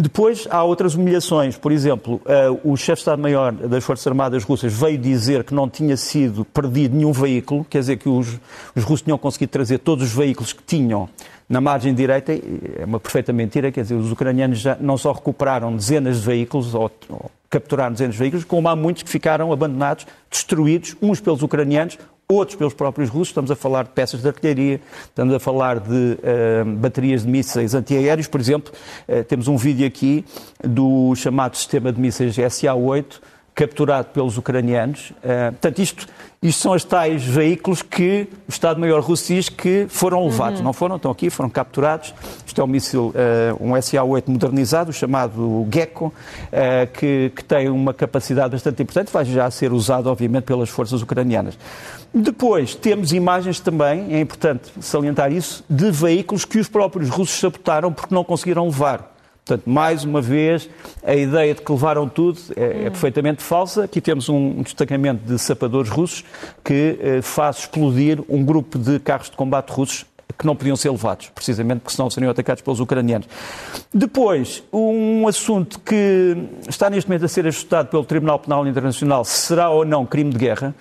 Depois 0.00 0.46
há 0.48 0.62
outras 0.62 0.94
humilhações. 0.94 1.56
Por 1.56 1.72
exemplo, 1.72 2.20
uh, 2.24 2.60
o 2.62 2.76
chefe 2.76 2.94
de 2.94 3.00
Estado-Maior 3.00 3.52
das 3.52 3.82
Forças 3.82 4.06
Armadas 4.06 4.44
Russas 4.44 4.72
veio 4.72 4.96
dizer 4.96 5.42
que 5.42 5.52
não 5.52 5.68
tinha 5.68 5.96
sido 5.96 6.44
perdido 6.44 6.96
nenhum 6.96 7.10
veículo, 7.10 7.66
quer 7.68 7.80
dizer 7.80 7.96
que 7.96 8.08
os, 8.08 8.38
os 8.76 8.84
russos 8.84 9.02
tinham 9.02 9.18
conseguido 9.18 9.50
trazer 9.50 9.78
todos 9.78 10.04
os 10.04 10.12
veículos 10.14 10.52
que 10.52 10.62
tinham 10.62 11.08
na 11.48 11.60
margem 11.60 11.92
direita, 11.92 12.32
é 12.32 12.84
uma 12.84 13.00
perfeita 13.00 13.32
mentira, 13.32 13.72
quer 13.72 13.80
dizer, 13.80 13.94
os 13.94 14.12
ucranianos 14.12 14.60
já 14.60 14.76
não 14.80 14.96
só 14.96 15.10
recuperaram 15.10 15.74
dezenas 15.74 16.20
de 16.20 16.26
veículos, 16.26 16.74
ou, 16.74 16.90
ou 17.08 17.30
capturaram 17.50 17.92
dezenas 17.92 18.14
de 18.14 18.20
veículos, 18.20 18.44
como 18.44 18.68
há 18.68 18.76
muitos 18.76 19.02
que 19.02 19.10
ficaram 19.10 19.50
abandonados, 19.50 20.06
destruídos, 20.30 20.94
uns 21.02 21.20
pelos 21.20 21.42
ucranianos, 21.42 21.98
outros 22.30 22.58
pelos 22.58 22.74
próprios 22.74 23.08
russos. 23.08 23.28
Estamos 23.28 23.50
a 23.50 23.56
falar 23.56 23.84
de 23.84 23.90
peças 23.92 24.20
de 24.20 24.28
artilharia, 24.28 24.82
estamos 25.06 25.34
a 25.34 25.40
falar 25.40 25.80
de 25.80 26.18
uh, 26.18 26.76
baterias 26.76 27.22
de 27.22 27.28
mísseis 27.28 27.74
antiaéreos. 27.74 28.26
Por 28.26 28.38
exemplo, 28.38 28.70
uh, 29.08 29.24
temos 29.24 29.48
um 29.48 29.56
vídeo 29.56 29.86
aqui 29.86 30.26
do 30.62 31.14
chamado 31.16 31.56
sistema 31.56 31.90
de 31.90 31.98
mísseis 31.98 32.36
SA-8, 32.36 33.18
capturado 33.58 34.08
pelos 34.14 34.38
ucranianos. 34.38 35.10
Uh, 35.10 35.50
portanto, 35.50 35.78
isto 35.80 36.06
isto 36.40 36.62
são 36.62 36.72
os 36.72 36.84
tais 36.84 37.24
veículos 37.24 37.82
que 37.82 38.28
o 38.46 38.50
Estado-Maior 38.50 39.00
russo 39.00 39.34
diz 39.34 39.48
que 39.48 39.86
foram 39.88 40.24
levados. 40.24 40.60
Uhum. 40.60 40.66
Não 40.66 40.72
foram, 40.72 40.94
estão 40.94 41.10
aqui, 41.10 41.30
foram 41.30 41.50
capturados. 41.50 42.14
Isto 42.46 42.60
é 42.60 42.64
um 42.64 42.68
míssil, 42.68 43.06
uh, 43.08 43.12
um 43.60 43.74
SA-8 43.74 44.28
modernizado, 44.28 44.92
chamado 44.92 45.66
Gecko, 45.68 46.06
uh, 46.06 46.92
que, 46.92 47.32
que, 47.34 47.44
tem 47.44 47.68
uma 47.68 47.92
capacidade 47.92 48.52
bastante 48.52 48.80
importante, 48.80 49.12
vai 49.12 49.24
já 49.24 49.50
ser 49.50 49.72
usado, 49.72 50.08
obviamente, 50.08 50.44
pelas 50.44 50.68
forças 50.68 51.02
ucranianas. 51.02 51.58
Depois, 52.14 52.76
temos 52.76 53.12
imagens 53.12 53.58
também, 53.58 54.14
é 54.14 54.20
importante 54.20 54.70
salientar 54.80 55.32
isso, 55.32 55.64
de 55.68 55.90
veículos 55.90 56.44
que 56.44 56.60
os 56.60 56.68
próprios 56.68 57.08
russos 57.08 57.40
sabotaram 57.40 57.92
porque 57.92 58.14
não 58.14 58.22
conseguiram 58.22 58.66
levar. 58.66 59.17
Portanto, 59.48 59.64
mais 59.66 60.04
uma 60.04 60.20
vez, 60.20 60.68
a 61.02 61.14
ideia 61.14 61.54
de 61.54 61.62
que 61.62 61.72
levaram 61.72 62.06
tudo 62.06 62.38
é, 62.54 62.84
é 62.84 62.90
perfeitamente 62.90 63.42
falsa. 63.42 63.84
Aqui 63.84 63.98
temos 63.98 64.28
um 64.28 64.60
destacamento 64.60 65.24
de 65.24 65.38
sapadores 65.38 65.88
russos 65.88 66.22
que 66.62 66.98
eh, 67.00 67.22
faz 67.22 67.60
explodir 67.60 68.22
um 68.28 68.44
grupo 68.44 68.78
de 68.78 68.98
carros 68.98 69.30
de 69.30 69.36
combate 69.36 69.70
russos 69.70 70.04
que 70.38 70.46
não 70.46 70.54
podiam 70.54 70.76
ser 70.76 70.90
levados, 70.90 71.30
precisamente 71.34 71.80
porque 71.80 71.96
senão 71.96 72.10
seriam 72.10 72.30
atacados 72.30 72.62
pelos 72.62 72.78
ucranianos. 72.78 73.26
Depois, 73.92 74.62
um 74.70 75.26
assunto 75.26 75.80
que 75.80 76.36
está 76.68 76.90
neste 76.90 77.08
momento 77.08 77.24
a 77.24 77.28
ser 77.28 77.46
ajustado 77.46 77.88
pelo 77.88 78.04
Tribunal 78.04 78.38
Penal 78.38 78.66
Internacional, 78.66 79.24
será 79.24 79.70
ou 79.70 79.82
não 79.82 80.04
crime 80.04 80.30
de 80.30 80.38
guerra, 80.38 80.74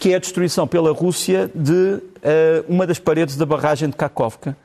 que 0.00 0.14
é 0.14 0.16
a 0.16 0.18
destruição 0.18 0.66
pela 0.66 0.92
Rússia 0.92 1.50
de 1.54 1.72
uh, 1.72 2.00
uma 2.68 2.86
das 2.86 2.98
paredes 2.98 3.36
da 3.36 3.44
barragem 3.44 3.90
de 3.90 3.94
Kakovka, 3.94 4.56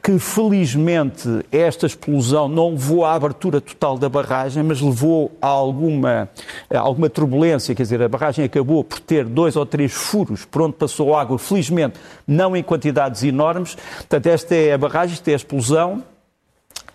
que 0.00 0.18
felizmente 0.18 1.28
esta 1.50 1.86
explosão 1.86 2.48
não 2.48 2.70
levou 2.70 3.04
à 3.04 3.14
abertura 3.14 3.60
total 3.60 3.98
da 3.98 4.08
barragem, 4.08 4.62
mas 4.62 4.80
levou 4.80 5.32
a 5.40 5.46
alguma, 5.46 6.30
a 6.72 6.78
alguma 6.78 7.10
turbulência, 7.10 7.74
quer 7.74 7.82
dizer, 7.82 8.02
a 8.02 8.08
barragem 8.08 8.44
acabou 8.44 8.82
por 8.82 9.00
ter 9.00 9.24
dois 9.24 9.56
ou 9.56 9.66
três 9.66 9.92
furos 9.92 10.44
por 10.44 10.62
onde 10.62 10.74
passou 10.74 11.14
água, 11.14 11.38
felizmente 11.38 11.98
não 12.26 12.56
em 12.56 12.62
quantidades 12.62 13.22
enormes. 13.22 13.76
Portanto, 13.96 14.26
esta 14.26 14.54
é 14.54 14.72
a 14.72 14.78
barragem, 14.78 15.14
esta 15.14 15.30
é 15.30 15.34
a 15.34 15.36
explosão. 15.36 16.02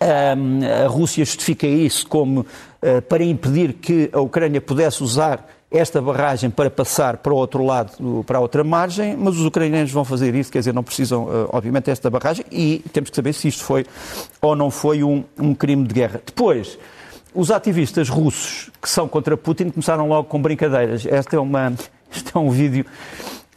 a 0.00 0.88
Rússia 0.88 1.24
justifica 1.24 1.66
isso 1.66 2.06
como 2.06 2.40
uh, 2.40 3.02
para 3.08 3.22
impedir 3.22 3.74
que 3.74 4.10
a 4.12 4.20
Ucrânia 4.20 4.60
pudesse 4.60 5.02
usar 5.02 5.46
esta 5.70 6.00
barragem 6.00 6.48
para 6.48 6.70
passar 6.70 7.18
para 7.18 7.32
o 7.32 7.36
outro 7.36 7.64
lado, 7.64 8.24
para 8.26 8.38
a 8.38 8.40
outra 8.40 8.64
margem, 8.64 9.16
mas 9.16 9.36
os 9.36 9.44
ucranianos 9.44 9.92
vão 9.92 10.04
fazer 10.04 10.34
isso, 10.34 10.50
quer 10.50 10.60
dizer, 10.60 10.72
não 10.72 10.82
precisam, 10.82 11.28
eh, 11.30 11.48
obviamente, 11.52 11.84
desta 11.86 12.08
barragem 12.08 12.44
e 12.50 12.82
temos 12.90 13.10
que 13.10 13.16
saber 13.16 13.34
se 13.34 13.48
isto 13.48 13.62
foi 13.62 13.84
ou 14.40 14.56
não 14.56 14.70
foi 14.70 15.02
um, 15.04 15.22
um 15.38 15.54
crime 15.54 15.86
de 15.86 15.92
guerra. 15.92 16.22
Depois, 16.24 16.78
os 17.34 17.50
ativistas 17.50 18.08
russos 18.08 18.70
que 18.80 18.88
são 18.88 19.06
contra 19.06 19.36
Putin 19.36 19.68
começaram 19.68 20.08
logo 20.08 20.28
com 20.28 20.40
brincadeiras. 20.40 21.04
Este 21.04 21.36
é, 21.36 21.38
uma, 21.38 21.74
este 22.10 22.34
é 22.34 22.38
um 22.38 22.50
vídeo 22.50 22.86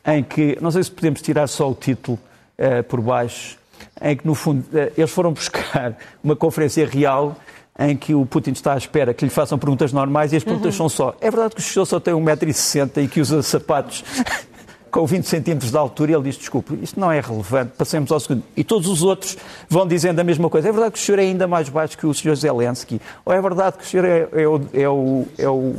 em 0.05 0.21
que, 0.21 0.57
não 0.59 0.69
sei 0.69 0.83
se 0.83 0.91
podemos 0.91 1.21
tirar 1.21 1.47
só 1.47 1.71
o 1.71 1.73
título 1.73 2.19
uh, 2.59 2.83
por 2.83 2.99
baixo, 2.99 3.57
em 4.01 4.17
que, 4.17 4.27
no 4.27 4.35
fundo, 4.35 4.65
uh, 4.73 4.91
eles 4.97 5.11
foram 5.11 5.31
buscar 5.31 5.97
uma 6.21 6.35
conferência 6.35 6.85
real 6.85 7.37
em 7.79 7.95
que 7.95 8.13
o 8.13 8.25
Putin 8.25 8.51
está 8.51 8.73
à 8.73 8.77
espera 8.77 9.13
que 9.13 9.25
lhe 9.25 9.31
façam 9.31 9.57
perguntas 9.57 9.93
normais 9.93 10.33
e 10.33 10.35
as 10.35 10.43
perguntas 10.43 10.73
uhum. 10.73 10.89
são 10.89 10.89
só: 10.89 11.15
é 11.21 11.29
verdade 11.31 11.55
que 11.55 11.61
o 11.61 11.63
senhor 11.63 11.85
só 11.85 11.99
tem 11.99 12.13
1,60m 12.13 13.03
e 13.03 13.07
que 13.07 13.21
usa 13.21 13.41
sapatos 13.41 14.03
com 14.91 15.05
20 15.05 15.23
centímetros 15.23 15.71
de 15.71 15.77
altura, 15.77 16.11
e 16.11 16.15
ele 16.15 16.23
diz, 16.25 16.37
desculpe, 16.37 16.77
isto 16.81 16.99
não 16.99 17.11
é 17.11 17.21
relevante, 17.21 17.71
passemos 17.77 18.11
ao 18.11 18.19
segundo. 18.19 18.43
E 18.57 18.63
todos 18.63 18.89
os 18.89 19.01
outros 19.01 19.37
vão 19.69 19.87
dizendo 19.87 20.19
a 20.19 20.23
mesma 20.23 20.49
coisa. 20.49 20.67
É 20.67 20.71
verdade 20.71 20.91
que 20.91 20.99
o 20.99 21.01
senhor 21.01 21.17
é 21.17 21.21
ainda 21.21 21.47
mais 21.47 21.69
baixo 21.69 21.97
que 21.97 22.05
o 22.05 22.13
senhor 22.13 22.35
Zelensky? 22.35 23.01
Ou 23.23 23.33
é 23.33 23.41
verdade 23.41 23.77
que 23.77 23.85
o 23.85 23.87
senhor 23.87 24.05
é, 24.05 24.27
é, 24.33 24.47
o, 24.47 24.61
é, 24.73 24.89
o, 24.89 25.25
é, 25.37 25.49
o, 25.49 25.75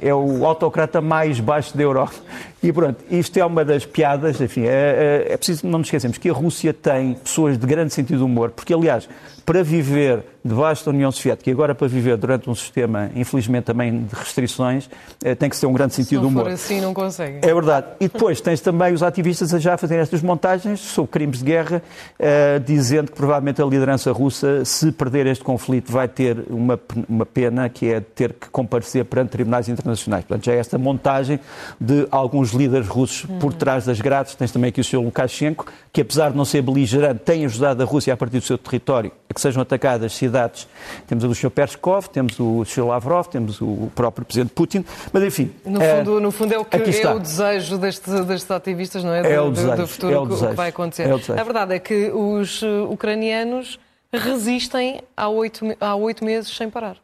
é 0.00 0.14
o 0.14 0.46
autocrata 0.46 1.00
mais 1.00 1.40
baixo 1.40 1.76
da 1.76 1.82
Europa? 1.82 2.14
E 2.62 2.72
pronto, 2.72 3.02
isto 3.10 3.36
é 3.36 3.44
uma 3.44 3.64
das 3.64 3.84
piadas, 3.84 4.40
enfim, 4.40 4.62
é, 4.62 5.26
é, 5.28 5.32
é 5.32 5.36
preciso 5.36 5.66
não 5.66 5.80
nos 5.80 5.88
esquecermos 5.88 6.16
que 6.16 6.30
a 6.30 6.32
Rússia 6.32 6.72
tem 6.72 7.14
pessoas 7.14 7.58
de 7.58 7.66
grande 7.66 7.92
sentido 7.92 8.18
de 8.18 8.24
humor, 8.24 8.50
porque 8.50 8.72
aliás, 8.72 9.08
para 9.44 9.62
viver 9.62 10.24
debaixo 10.44 10.84
da 10.84 10.90
União 10.90 11.10
Soviética 11.12 11.48
e 11.48 11.52
agora 11.52 11.74
para 11.74 11.86
viver 11.86 12.16
durante 12.16 12.50
um 12.50 12.54
sistema, 12.54 13.10
infelizmente 13.14 13.64
também 13.64 14.04
de 14.04 14.14
restrições, 14.14 14.90
eh, 15.24 15.34
tem 15.34 15.48
que 15.48 15.56
ser 15.56 15.66
um 15.66 15.72
grande 15.72 15.94
sentido 15.94 16.22
de 16.22 16.26
humor. 16.26 16.48
Assim, 16.48 16.80
não 16.80 16.92
consegue. 16.92 17.38
É 17.42 17.54
verdade. 17.54 17.86
E 18.00 18.08
depois 18.08 18.40
tens 18.40 18.60
também 18.60 18.92
os 18.92 19.02
ativistas 19.02 19.54
a 19.54 19.58
já 19.58 19.76
fazer 19.76 19.96
estas 19.96 20.20
montagens 20.20 20.80
sobre 20.80 21.12
crimes 21.12 21.38
de 21.38 21.44
guerra, 21.44 21.82
uh, 22.18 22.60
dizendo 22.60 23.10
que 23.10 23.16
provavelmente 23.16 23.62
a 23.62 23.64
liderança 23.64 24.10
russa, 24.10 24.64
se 24.64 24.90
perder 24.90 25.26
este 25.26 25.44
conflito, 25.44 25.92
vai 25.92 26.08
ter 26.08 26.44
uma, 26.50 26.78
uma 27.08 27.26
pena 27.26 27.68
que 27.68 27.92
é 27.92 28.00
ter 28.00 28.32
que 28.32 28.48
comparecer 28.50 29.04
perante 29.04 29.30
tribunais 29.30 29.68
internacionais. 29.68 30.24
Portanto, 30.24 30.44
já 30.44 30.52
é 30.52 30.58
esta 30.58 30.76
montagem 30.76 31.38
de 31.80 32.06
alguns 32.10 32.50
líderes 32.50 32.88
russos 32.88 33.24
uhum. 33.24 33.38
por 33.38 33.54
trás 33.54 33.84
das 33.84 34.00
grades. 34.00 34.34
Tens 34.34 34.50
também 34.50 34.70
aqui 34.70 34.80
o 34.80 34.84
Sr. 34.84 34.98
Lukashenko, 34.98 35.66
que 35.92 36.00
apesar 36.00 36.30
de 36.32 36.36
não 36.36 36.44
ser 36.44 36.62
beligerante, 36.62 37.20
tem 37.20 37.44
ajudado 37.44 37.82
a 37.82 37.86
Rússia 37.86 38.12
a 38.12 38.16
partir 38.16 38.38
do 38.38 38.44
seu 38.44 38.58
território 38.58 39.12
a 39.32 39.34
que 39.34 39.40
sejam 39.40 39.62
atacadas 39.62 40.12
cidades. 40.12 40.68
Temos 41.06 41.24
o 41.24 41.34
Sr. 41.34 41.50
Perskov, 41.50 42.08
temos 42.08 42.38
o 42.38 42.64
Sr. 42.64 42.86
Lavrov, 42.86 43.26
temos 43.26 43.60
o 43.60 43.90
próprio 43.94 44.24
Presidente 44.24 44.52
Putin, 44.52 44.84
mas 45.12 45.24
enfim... 45.24 45.50
No 45.64 45.80
fundo, 45.80 46.18
é, 46.18 46.20
no 46.20 46.30
fundo 46.30 46.54
é, 46.54 46.58
o 46.58 46.64
que, 46.64 46.76
é 46.76 47.10
o 47.10 47.18
desejo 47.18 47.78
destes, 47.78 48.24
destes 48.24 48.50
ativistas, 48.50 49.02
não 49.02 49.12
é? 49.12 49.20
É 49.20 49.36
do, 49.36 49.44
o 49.44 49.50
desejo, 49.50 49.76
do 49.76 49.86
futuro 49.86 50.14
é 50.14 50.18
o 50.18 50.26
desejo, 50.26 50.50
que 50.50 50.56
vai 50.56 50.68
acontecer. 50.68 51.08
É 51.08 51.40
a 51.40 51.44
verdade 51.44 51.74
é 51.74 51.78
que 51.78 52.10
os 52.10 52.62
uh, 52.62 52.88
ucranianos 52.90 53.80
resistem 54.12 55.00
há 55.16 55.28
oito, 55.28 55.64
há 55.80 55.94
oito 55.94 56.24
meses 56.24 56.54
sem 56.54 56.68
parar. 56.68 56.96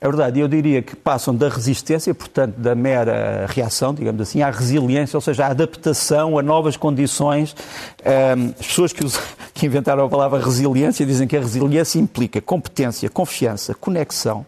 É 0.00 0.06
verdade, 0.06 0.40
eu 0.40 0.46
diria 0.46 0.82
que 0.82 0.94
passam 0.94 1.34
da 1.34 1.48
resistência, 1.48 2.14
portanto, 2.14 2.54
da 2.56 2.74
mera 2.74 3.46
reação, 3.48 3.94
digamos 3.94 4.20
assim, 4.20 4.42
à 4.42 4.50
resiliência, 4.50 5.16
ou 5.16 5.20
seja, 5.20 5.46
à 5.46 5.48
adaptação 5.48 6.38
a 6.38 6.42
novas 6.42 6.76
condições. 6.76 7.56
As 8.58 8.66
pessoas 8.66 8.92
que, 8.92 9.04
que 9.54 9.66
inventaram 9.66 10.04
a 10.04 10.08
palavra 10.08 10.38
resiliência 10.42 11.06
dizem 11.06 11.26
que 11.26 11.36
a 11.36 11.40
resiliência 11.40 11.98
implica 11.98 12.40
competência, 12.40 13.08
confiança, 13.08 13.74
conexão, 13.74 14.44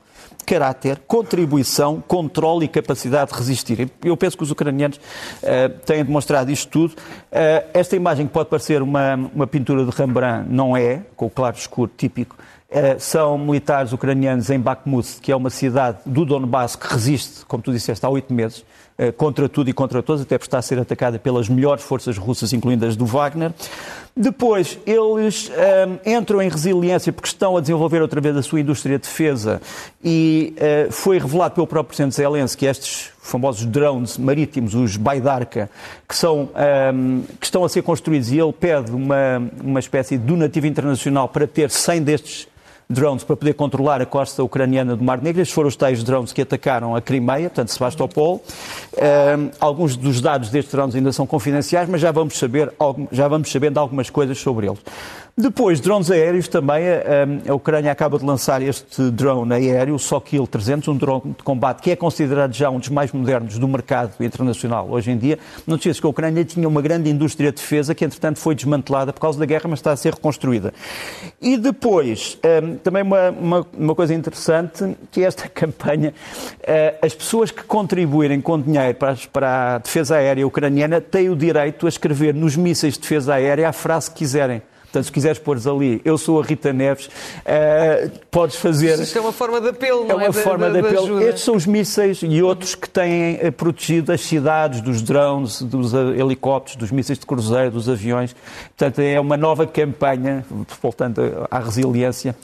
caráter, 0.49 0.99
contribuição, 1.07 2.03
controle 2.07 2.65
e 2.65 2.69
capacidade 2.69 3.31
de 3.31 3.37
resistir. 3.37 3.91
Eu 4.03 4.17
penso 4.17 4.37
que 4.37 4.43
os 4.43 4.51
ucranianos 4.51 4.97
uh, 4.97 5.69
têm 5.85 6.03
demonstrado 6.03 6.51
isto 6.51 6.71
tudo. 6.71 6.93
Uh, 6.93 7.69
esta 7.75 7.95
imagem 7.97 8.27
que 8.27 8.33
pode 8.33 8.49
parecer 8.49 8.81
uma, 8.81 9.15
uma 9.15 9.47
pintura 9.47 9.85
de 9.85 9.91
Rembrandt 9.91 10.49
não 10.51 10.75
é, 10.75 11.03
com 11.17 11.27
o 11.27 11.31
claro 11.31 11.55
escuro 11.57 11.91
típico, 11.95 12.35
são 12.99 13.39
militares 13.39 13.93
ucranianos 13.93 14.51
em 14.51 14.59
Bakhmut, 14.61 15.21
que 15.23 15.33
é 15.33 15.37
uma 15.37 15.51
cidade 15.51 15.99
do 16.05 16.25
Donbass 16.25 16.77
que 16.77 16.87
resiste, 16.87 17.47
como 17.47 17.63
tu 17.63 17.73
disseste, 17.73 18.05
há 18.05 18.09
oito 18.11 18.33
meses. 18.33 18.65
contra 19.17 19.49
tudo 19.49 19.71
e 19.71 19.73
contra 19.73 20.03
todos, 20.03 20.23
até 20.23 20.37
por 20.37 20.45
estar 20.45 20.59
a 20.59 20.63
ser 20.63 20.79
atacada 20.79 21.19
pelas 21.19 21.49
melhores 21.49 21.85
forças 21.85 22.19
russas, 22.19 22.53
incluindo 22.53 22.85
as 22.85 22.97
do 22.97 23.07
Wagner. 23.07 23.53
Depois, 24.21 24.77
eles 24.85 25.49
um, 25.49 26.11
entram 26.11 26.43
em 26.43 26.49
resiliência 26.49 27.13
porque 27.13 27.29
estão 27.29 27.57
a 27.57 27.61
desenvolver 27.61 28.03
outra 28.03 28.21
vez 28.21 28.37
a 28.37 28.43
sua 28.43 28.61
indústria 28.61 28.99
de 28.99 29.05
defesa 29.05 29.63
e 30.03 30.57
uh, 30.57 30.91
foi 30.91 31.21
revelado 31.21 31.55
pelo 31.55 31.69
próprio 31.69 31.95
Presidente 31.95 32.17
Zelensky 32.17 32.59
que 32.59 32.67
estes 32.67 33.13
famosos 33.23 33.65
drones 33.65 34.19
marítimos, 34.19 34.75
os 34.75 34.97
Baidarka, 34.97 35.71
que, 36.09 36.17
são, 36.17 36.51
um, 36.93 37.23
que 37.39 37.47
estão 37.47 37.65
a 37.65 37.69
ser 37.69 37.83
construídos 37.83 38.33
e 38.33 38.39
ele 38.41 38.53
pede 38.53 38.91
uma, 38.91 39.41
uma 39.63 39.79
espécie 39.79 40.19
de 40.19 40.25
donativo 40.25 40.67
internacional 40.67 41.29
para 41.29 41.47
ter 41.47 41.71
100 41.71 42.03
destes 42.03 42.49
drones 42.91 43.23
para 43.23 43.37
poder 43.37 43.53
controlar 43.53 44.01
a 44.01 44.07
costa 44.07 44.43
ucraniana 44.43 44.97
do 44.97 45.05
Mar 45.05 45.21
Negro. 45.21 45.43
Estes 45.43 45.55
foram 45.55 45.69
os 45.69 45.77
tais 45.77 46.03
drones 46.03 46.33
que 46.33 46.41
atacaram 46.41 46.97
a 46.97 47.03
Crimeia, 47.03 47.51
portanto, 47.51 47.69
Sebastopol. 47.69 48.43
Um, 48.97 49.51
alguns 49.61 49.97
dos 49.97 50.21
dados 50.21 50.49
destes 50.49 50.73
drones 50.73 50.95
ainda 50.95 51.13
são 51.13 51.27
confidenciais, 51.27 51.89
mas 51.89 52.01
já 52.01 52.11
vamos 52.11 52.39
saber, 52.39 52.73
já 53.13 53.29
vamos 53.29 53.51
sabendo 53.51 53.79
algumas 53.79 54.09
coisas 54.09 54.39
sobre 54.39 54.67
eles. 54.67 54.79
Depois, 55.41 55.79
drones 55.79 56.11
aéreos 56.11 56.49
também, 56.49 56.83
a, 57.49 57.55
Ucrânia 57.55 57.93
acaba 57.93 58.19
de 58.19 58.25
lançar 58.25 58.61
este 58.61 59.09
drone 59.13 59.55
aéreo, 59.55 59.95
o 59.95 59.99
Sokil 59.99 60.49
300, 60.49 60.89
um 60.89 60.97
drone 60.97 61.37
de 61.37 61.45
combate 61.45 61.81
que 61.81 61.93
é 61.93 61.97
considerado 61.97 62.53
já 62.53 62.69
um 62.71 62.81
dos 62.81 62.89
mais 62.89 63.13
modernos 63.13 63.57
do 63.57 63.69
mercado 63.69 64.13
internacional 64.19 64.89
hoje 64.91 65.13
em 65.13 65.17
dia. 65.17 65.39
Esqueças 65.69 66.01
que 66.01 66.07
a 66.07 66.09
Ucrânia 66.09 66.45
tinha 66.45 66.67
uma 66.67 66.83
grande 66.83 67.09
indústria 67.09 67.53
de 67.53 67.59
defesa 67.59 67.95
que, 67.95 68.05
entretanto, 68.05 68.41
foi 68.41 68.57
desmantelada 68.57 69.13
por 69.13 69.21
causa 69.21 69.39
da 69.39 69.47
guerra, 69.47 69.69
mas 69.69 69.79
está 69.79 69.93
a 69.93 69.97
ser 69.97 70.15
reconstruída. 70.15 70.75
E 71.41 71.57
depois, 71.57 72.37
também 72.79 73.03
uma, 73.03 73.31
uma, 73.31 73.67
uma 73.73 73.95
coisa 73.95 74.15
interessante, 74.15 74.97
que 75.11 75.23
é 75.23 75.27
esta 75.27 75.49
campanha, 75.51 76.15
as 77.03 77.15
pessoas 77.15 77.51
que 77.51 77.63
contribuírem 77.63 78.41
com 78.41 78.61
dinheiro 78.61 78.95
para, 78.95 79.17
para 79.33 79.75
a 79.75 79.79
defesa 79.79 80.17
aérea 80.17 80.47
ucraniana 80.47 81.01
têm 81.01 81.29
o 81.29 81.37
direito 81.37 81.87
a 81.87 81.89
escrever 81.89 82.35
nos 82.35 82.57
mísseis 82.57 82.95
de 82.95 83.01
defesa 83.01 83.35
aérea 83.35 83.69
a 83.69 83.73
frase 83.73 84.11
que 84.11 84.19
quiserem. 84.19 84.63
Portanto, 84.89 85.05
se 85.05 85.13
quiseres 85.13 85.39
pôr 85.39 85.59
ali, 85.69 86.01
eu 86.03 86.17
sou 86.17 86.41
a 86.41 86.45
Rita 86.45 86.73
Neves, 86.73 87.07
uh, 87.07 88.11
podes 88.31 88.57
fazer. 88.57 88.99
Isto 88.99 89.19
é 89.19 89.21
uma 89.21 89.33
forma 89.33 89.61
de 89.61 89.69
apelo, 89.69 90.07
não 90.07 90.19
é? 90.19 90.25
É 90.25 90.29
uma 90.29 90.33
forma 90.33 90.71
de, 90.71 90.81
de 90.81 90.89
apelo. 90.89 91.21
Estes 91.21 91.45
são 91.45 91.55
os 91.55 91.67
mísseis 91.67 92.21
e 92.23 92.43
outros 92.43 92.75
que 92.75 92.89
têm 92.89 93.39
eh, 93.39 93.51
protegido 93.51 94.11
as 94.13 94.23
cidades 94.23 94.81
dos 94.81 95.03
drones, 95.03 95.61
dos 95.61 95.93
helicópteros, 95.93 96.77
dos 96.77 96.91
mísseis 96.91 97.19
de 97.19 97.27
cruzeiro, 97.27 97.73
dos 97.73 97.87
aviões. 97.87 98.35
Portanto, 98.77 99.01
é 99.01 99.21
uma 99.21 99.37
nova 99.37 99.67
campanha, 99.67 100.43
voltando 100.81 101.21
à 101.51 101.59
resiliência, 101.59 102.35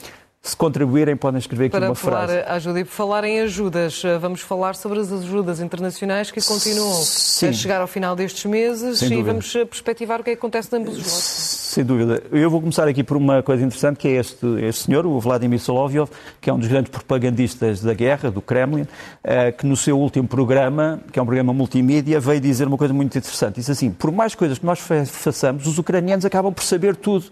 se 0.47 0.55
contribuírem, 0.55 1.17
podem 1.17 1.39
escrever 1.39 1.65
aqui 1.65 1.71
Para 1.79 1.87
uma 1.89 1.95
falar, 1.95 2.27
frase. 2.29 2.43
Ajuda. 2.47 2.81
E 2.81 2.85
por 2.85 2.91
falar 2.93 3.25
em 3.25 3.41
ajudas, 3.41 4.03
vamos 4.21 4.43
falar 4.43 4.75
sobre 4.77 5.01
as 5.01 5.11
ajudas 5.11 5.59
internacionais 5.59 6.31
que 6.31 6.39
continuam 6.45 6.93
Sim. 6.93 7.49
a 7.49 7.53
chegar 7.55 7.81
ao 7.81 7.87
final 7.87 8.15
destes 8.15 8.45
meses 8.45 8.99
Sem 8.99 9.07
e 9.09 9.11
dúvida. 9.13 9.29
vamos 9.31 9.51
perspectivar 9.53 10.21
o 10.21 10.23
que 10.23 10.31
é 10.31 10.33
que 10.35 10.39
acontece 10.39 10.69
de 10.69 10.77
ambos 10.77 10.93
os 10.99 10.99
lados. 10.99 11.15
Sem 11.15 11.83
dúvida. 11.83 12.23
Eu 12.31 12.51
vou 12.51 12.61
começar 12.61 12.87
aqui 12.87 13.03
por 13.03 13.17
uma 13.17 13.43
coisa 13.43 13.65
interessante, 13.65 13.97
que 13.97 14.07
é 14.07 14.13
este, 14.21 14.47
este 14.63 14.85
senhor, 14.85 15.07
o 15.07 15.19
Vladimir 15.19 15.59
Solovyov, 15.59 16.11
que 16.43 16.51
é 16.51 16.53
um 16.53 16.59
dos 16.59 16.69
grandes 16.69 16.91
propagandistas 16.91 17.81
da 17.81 17.95
guerra, 17.95 18.31
do 18.31 18.43
Kremlin, 18.43 18.87
eh, 19.25 19.51
que 19.51 19.65
no 19.67 19.77
seu 19.79 19.99
último 19.99 20.29
programa, 20.29 21.01
que 21.11 21.19
é 21.19 21.23
um 21.23 21.27
programa 21.27 21.55
multimídia, 21.55 22.21
veio 22.21 22.41
dizer 22.41 22.69
uma 22.69 22.77
coisa 22.77 22.93
muito 22.93 23.17
interessante. 23.17 23.55
Diz 23.57 23.71
assim, 23.71 23.91
por 23.91 24.13
mais 24.13 24.35
coisas 24.35 24.59
que 24.59 24.67
nós 24.67 24.79
fa- 24.79 25.07
façamos, 25.07 25.67
os 25.67 25.79
ucranianos 25.79 26.27
acabam 26.27 26.53
por 26.53 26.63
saber 26.63 26.95
tudo. 26.97 27.25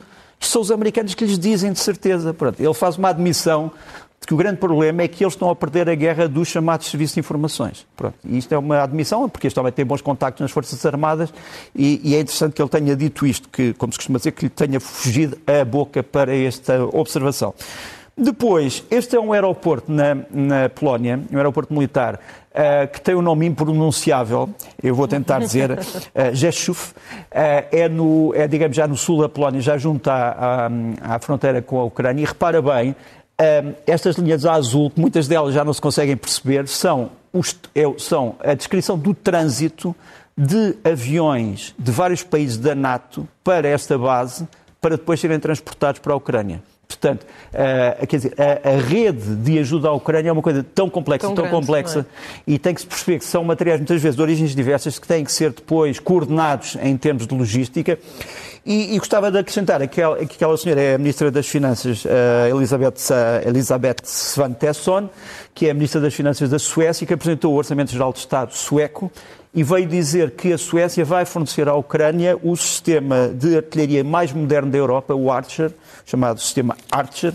Isto 0.43 0.55
são 0.55 0.63
os 0.63 0.73
americanos 0.73 1.15
que 1.15 1.25
lhes 1.25 1.39
dizem 1.39 1.73
de 1.73 1.79
certeza. 1.79 2.35
Pronto, 2.35 2.61
ele 2.61 2.75
faz 2.75 2.99
uma 2.99 3.09
admissão 3.09 3.71
de 4.21 4.27
que 4.27 4.35
o 4.35 4.37
grande 4.37 4.57
problema 4.57 5.03
é 5.03 5.09
que 5.09 5.23
eles 5.23 5.35
estão 5.35 5.49
a 5.49 5.55
perder 5.55 5.89
a 5.89 5.95
guerra 5.95 6.29
dos 6.29 6.49
chamados 6.49 6.89
serviços 6.89 7.15
de 7.15 7.21
informações. 7.21 7.87
Pronto. 7.97 8.17
E 8.25 8.39
isto 8.39 8.53
é 8.53 8.59
uma 8.59 8.83
admissão, 8.83 9.29
porque 9.29 9.47
este 9.47 9.59
homem 9.61 9.73
tem 9.73 9.85
bons 9.85 10.03
contactos 10.03 10.41
nas 10.41 10.51
Forças 10.51 10.85
Armadas 10.85 11.33
e, 11.75 12.01
e 12.03 12.17
é 12.17 12.21
interessante 12.21 12.55
que 12.55 12.61
ele 12.63 12.69
tenha 12.69 12.97
dito 12.97 13.25
isto, 13.25 13.49
que, 13.49 13.73
como 13.75 13.93
se 13.93 13.99
costuma 14.01 14.19
dizer, 14.19 14.33
que 14.33 14.47
lhe 14.47 14.51
tenha 14.51 14.81
fugido 14.81 15.39
a 15.47 15.65
boca 15.65 16.03
para 16.03 16.35
esta 16.35 16.85
observação. 16.87 17.55
Depois, 18.17 18.85
este 18.91 19.17
é 19.17 19.21
um 19.21 19.33
aeroporto 19.33 19.91
na, 19.91 20.15
na 20.31 20.69
Polónia, 20.69 21.19
um 21.33 21.37
aeroporto 21.37 21.73
militar, 21.73 22.17
uh, 22.51 22.87
que 22.93 23.01
tem 23.01 23.15
um 23.15 23.23
nome 23.23 23.47
impronunciável, 23.47 24.51
eu 24.83 24.95
vou 24.95 25.09
tentar 25.09 25.39
dizer, 25.39 25.71
uh, 25.73 25.75
uh, 25.75 26.95
é, 27.33 27.89
no, 27.89 28.35
é, 28.35 28.47
digamos, 28.47 28.77
já 28.77 28.87
no 28.87 28.97
sul 28.99 29.23
da 29.23 29.29
Polónia, 29.31 29.63
já 29.63 29.79
junto 29.79 30.11
à, 30.11 30.69
à, 31.03 31.15
à 31.15 31.19
fronteira 31.19 31.63
com 31.63 31.81
a 31.81 31.85
Ucrânia, 31.85 32.23
e 32.23 32.27
repara 32.27 32.61
bem, 32.61 32.95
estas 33.87 34.17
linhas 34.17 34.45
azul, 34.47 34.91
que 34.91 35.01
muitas 35.01 35.27
delas 35.27 35.55
já 35.55 35.65
não 35.65 35.73
se 35.73 35.81
conseguem 35.81 36.17
perceber, 36.17 36.69
são, 36.69 37.11
os, 37.33 37.59
é, 37.75 37.83
são 37.97 38.37
a 38.41 38.53
descrição 38.55 38.97
do 38.97 39.15
trânsito 39.15 39.97
de 40.37 40.77
aviões 40.85 41.75
de 41.79 41.91
vários 41.91 42.23
países 42.23 42.59
da 42.59 42.75
NATO 42.75 43.27
para 43.43 43.67
esta 43.67 43.97
base, 43.97 44.47
para 44.81 44.97
depois 44.97 45.19
serem 45.19 45.41
transportados 45.41 45.99
para 46.01 46.13
a 46.13 46.17
Ucrânia. 46.17 46.63
Portanto, 46.97 47.25
uh, 47.25 48.07
quer 48.07 48.17
dizer, 48.17 48.35
a, 48.39 48.69
a, 48.69 48.77
rede 48.77 49.35
de 49.37 49.59
ajuda 49.59 49.89
à 49.89 49.93
Ucrânia 49.93 50.29
é 50.31 50.33
uma 50.33 50.43
coisa 50.43 50.65
tão 50.75 50.89
complexa, 50.89 51.27
Tão 51.27 51.35
tão, 51.35 51.45
grande, 51.45 51.61
complexa, 51.61 51.99
não 51.99 52.07
e 52.47 52.59
tem 52.59 52.75
que 52.75 52.81
se 52.81 52.87
perceber 52.87 53.19
que 53.19 53.25
são 53.25 53.45
materiais 53.45 53.81
muitas 53.81 54.01
vezes 54.01 54.17
de 54.17 54.23
origens 54.23 54.55
diversas 54.55 54.99
que 54.99 55.07
têm 55.07 55.25
que 55.25 55.33
ser 55.33 55.53
depois 55.53 55.99
coordenados 55.99 56.77
em 56.83 56.97
termos 56.97 57.27
de 57.27 57.35
logística. 57.35 57.99
E, 58.65 58.95
e 58.95 58.99
gostava 58.99 59.31
de 59.31 59.39
acrescentar 59.39 59.83
aquela, 59.83 60.17
que 60.25 60.37
aquela 60.37 60.57
senhora 60.57 60.81
é 60.81 60.95
a 60.95 60.99
Ministra 60.99 61.31
das 61.31 61.49
Finanças, 61.49 62.05
Elizabeth, 62.49 62.95
Elizabeth 63.45 63.97
Svantesson, 64.05 65.11
que 65.53 65.67
é 65.67 65.71
a 65.71 65.75
Ministra 65.75 66.01
das 66.01 66.15
Finanças 66.15 66.49
da 66.49 66.59
Suécia, 66.59 67.07
que 67.07 67.13
apresentou 67.13 67.53
o 67.53 67.57
Orçamento 67.57 67.91
Geral 67.91 68.13
de 68.13 68.21
Estado 68.21 68.55
sueco 68.55 69.11
e 69.55 69.63
veio 69.63 69.87
dizer 69.87 70.31
que 70.31 70.53
a 70.53 70.59
Suécia 70.59 71.05
vai 71.05 71.25
fornecer 71.25 71.69
à 71.69 71.75
Ucrânia 71.75 72.39
o 72.43 72.57
sistema 72.57 73.29
de 73.29 73.57
artilharia 73.57 74.03
mais 74.03 74.33
moderno 74.33 74.71
da 74.71 74.79
Europa, 74.79 75.15
o 75.15 75.31
Archer, 75.31 75.73
chamado 76.07 76.41
sistema 76.41 76.77
Archer. 76.91 77.35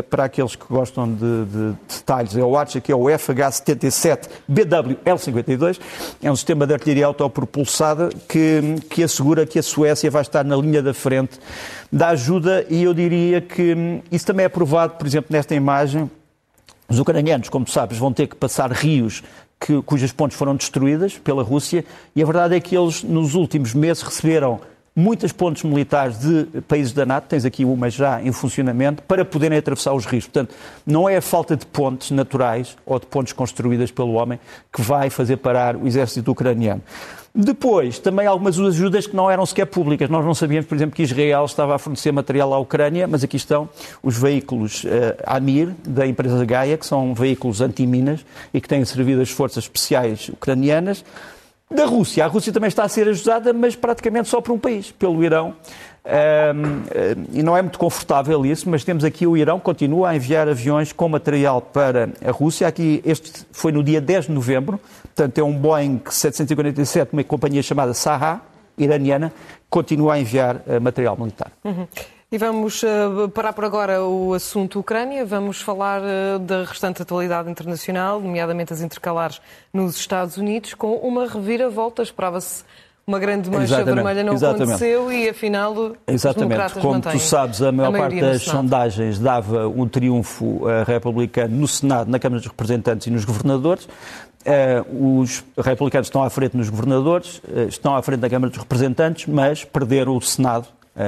Para 0.00 0.24
aqueles 0.24 0.56
que 0.56 0.64
gostam 0.68 1.12
de, 1.12 1.44
de 1.44 1.74
detalhes, 1.88 2.36
é 2.36 2.42
o 2.42 2.52
que 2.80 2.92
é 2.92 2.94
o 2.94 3.04
FH-77 3.04 4.28
BW-L52. 4.50 5.80
É 6.22 6.30
um 6.30 6.36
sistema 6.36 6.66
de 6.66 6.74
artilharia 6.74 7.06
autopropulsada 7.06 8.08
que, 8.28 8.76
que 8.88 9.02
assegura 9.02 9.44
que 9.44 9.58
a 9.58 9.62
Suécia 9.62 10.10
vai 10.10 10.22
estar 10.22 10.44
na 10.44 10.56
linha 10.56 10.82
da 10.82 10.94
frente 10.94 11.38
da 11.90 12.08
ajuda 12.08 12.64
e 12.70 12.82
eu 12.82 12.94
diria 12.94 13.40
que 13.40 14.02
isso 14.10 14.26
também 14.26 14.46
é 14.46 14.48
provado, 14.48 14.94
por 14.94 15.06
exemplo, 15.06 15.28
nesta 15.30 15.54
imagem. 15.54 16.10
Os 16.88 16.98
ucranianos, 16.98 17.48
como 17.48 17.68
sabes, 17.68 17.98
vão 17.98 18.12
ter 18.12 18.26
que 18.26 18.36
passar 18.36 18.70
rios 18.72 19.22
que, 19.60 19.80
cujas 19.82 20.12
pontes 20.12 20.36
foram 20.36 20.56
destruídas 20.56 21.16
pela 21.18 21.42
Rússia 21.42 21.84
e 22.14 22.22
a 22.22 22.26
verdade 22.26 22.54
é 22.54 22.60
que 22.60 22.76
eles, 22.76 23.02
nos 23.02 23.34
últimos 23.34 23.74
meses, 23.74 24.02
receberam 24.02 24.60
muitas 24.94 25.32
pontes 25.32 25.62
militares 25.62 26.18
de 26.18 26.60
países 26.62 26.92
da 26.92 27.06
NATO, 27.06 27.24
tens 27.28 27.44
aqui 27.44 27.64
uma 27.64 27.88
já 27.88 28.22
em 28.22 28.32
funcionamento, 28.32 29.02
para 29.02 29.24
poderem 29.24 29.58
atravessar 29.58 29.94
os 29.94 30.04
rios. 30.04 30.24
Portanto, 30.24 30.54
não 30.86 31.08
é 31.08 31.16
a 31.16 31.22
falta 31.22 31.56
de 31.56 31.66
pontes 31.66 32.10
naturais 32.10 32.76
ou 32.84 32.98
de 32.98 33.06
pontes 33.06 33.32
construídas 33.32 33.90
pelo 33.90 34.12
homem 34.12 34.38
que 34.72 34.82
vai 34.82 35.10
fazer 35.10 35.38
parar 35.38 35.76
o 35.76 35.86
exército 35.86 36.30
ucraniano. 36.30 36.82
Depois, 37.34 37.98
também 37.98 38.26
algumas 38.26 38.60
ajudas 38.60 39.06
que 39.06 39.16
não 39.16 39.30
eram 39.30 39.46
sequer 39.46 39.64
públicas. 39.64 40.10
Nós 40.10 40.22
não 40.22 40.34
sabíamos, 40.34 40.68
por 40.68 40.74
exemplo, 40.74 40.94
que 40.94 41.02
Israel 41.02 41.46
estava 41.46 41.74
a 41.74 41.78
fornecer 41.78 42.12
material 42.12 42.52
à 42.52 42.58
Ucrânia, 42.58 43.06
mas 43.08 43.24
aqui 43.24 43.38
estão 43.38 43.70
os 44.02 44.18
veículos 44.18 44.84
uh, 44.84 44.88
Amir, 45.24 45.74
da 45.82 46.06
empresa 46.06 46.44
Gaia, 46.44 46.76
que 46.76 46.84
são 46.84 47.14
veículos 47.14 47.62
antiminas 47.62 48.20
e 48.52 48.60
que 48.60 48.68
têm 48.68 48.84
servido 48.84 49.22
as 49.22 49.30
forças 49.30 49.64
especiais 49.64 50.28
ucranianas. 50.28 51.02
Da 51.74 51.84
Rússia, 51.86 52.24
a 52.24 52.28
Rússia 52.28 52.52
também 52.52 52.68
está 52.68 52.84
a 52.84 52.88
ser 52.88 53.08
ajudada, 53.08 53.52
mas 53.52 53.74
praticamente 53.74 54.28
só 54.28 54.40
por 54.40 54.52
um 54.52 54.58
país, 54.58 54.90
pelo 54.90 55.22
Irão. 55.24 55.54
Um, 56.04 57.28
e 57.32 57.42
não 57.44 57.56
é 57.56 57.62
muito 57.62 57.78
confortável 57.78 58.44
isso, 58.44 58.68
mas 58.68 58.82
temos 58.82 59.04
aqui 59.04 59.24
o 59.24 59.36
Irão 59.36 59.60
continua 59.60 60.10
a 60.10 60.16
enviar 60.16 60.48
aviões 60.48 60.92
com 60.92 61.08
material 61.08 61.62
para 61.62 62.10
a 62.24 62.30
Rússia. 62.32 62.66
Aqui, 62.66 63.00
este 63.04 63.46
foi 63.52 63.70
no 63.70 63.84
dia 63.84 64.00
10 64.00 64.26
de 64.26 64.32
novembro, 64.32 64.80
portanto 65.02 65.38
é 65.38 65.44
um 65.44 65.52
Boeing 65.56 66.00
747, 66.10 67.12
uma 67.12 67.22
companhia 67.22 67.62
chamada 67.62 67.94
Saha, 67.94 68.40
iraniana, 68.76 69.32
continua 69.70 70.14
a 70.14 70.18
enviar 70.18 70.56
uh, 70.56 70.80
material 70.80 71.16
militar. 71.16 71.52
Uhum. 71.64 71.86
E 72.32 72.38
vamos 72.38 72.82
uh, 72.82 73.28
parar 73.28 73.52
por 73.52 73.62
agora 73.62 74.02
o 74.02 74.32
assunto 74.32 74.80
Ucrânia, 74.80 75.22
vamos 75.22 75.60
falar 75.60 76.00
uh, 76.00 76.38
da 76.38 76.64
restante 76.64 77.02
atualidade 77.02 77.50
internacional, 77.50 78.18
nomeadamente 78.18 78.72
as 78.72 78.80
intercalares 78.80 79.38
nos 79.70 79.96
Estados 79.96 80.38
Unidos, 80.38 80.72
com 80.72 80.94
uma 80.94 81.28
reviravolta. 81.28 82.02
Esperava-se 82.02 82.64
uma 83.06 83.18
grande 83.18 83.50
mancha 83.50 83.64
Exatamente, 83.64 83.94
vermelha, 83.96 84.24
não 84.24 84.32
exatamente. 84.32 84.62
aconteceu 84.62 85.12
e 85.12 85.28
afinal 85.28 85.94
Exatamente. 86.06 86.26
os 86.26 86.34
democratas 86.36 86.82
Como 86.82 87.00
tu 87.02 87.18
sabes, 87.18 87.60
a 87.60 87.70
maior 87.70 87.94
a 87.94 87.98
parte 87.98 88.20
das 88.22 88.42
sondagens 88.44 89.18
dava 89.18 89.68
um 89.68 89.86
triunfo 89.86 90.46
uh, 90.46 90.84
republicano 90.86 91.54
no 91.54 91.68
Senado, 91.68 92.10
na 92.10 92.18
Câmara 92.18 92.40
dos 92.40 92.48
Representantes 92.48 93.08
e 93.08 93.10
nos 93.10 93.26
governadores. 93.26 93.84
Uh, 93.84 95.20
os 95.20 95.44
republicanos 95.58 96.06
estão 96.06 96.22
à 96.22 96.30
frente 96.30 96.56
nos 96.56 96.70
governadores, 96.70 97.42
uh, 97.44 97.68
estão 97.68 97.94
à 97.94 98.00
frente 98.00 98.20
da 98.20 98.30
Câmara 98.30 98.48
dos 98.48 98.58
Representantes, 98.58 99.26
mas 99.26 99.64
perderam 99.64 100.16
o 100.16 100.22
Senado 100.22 100.66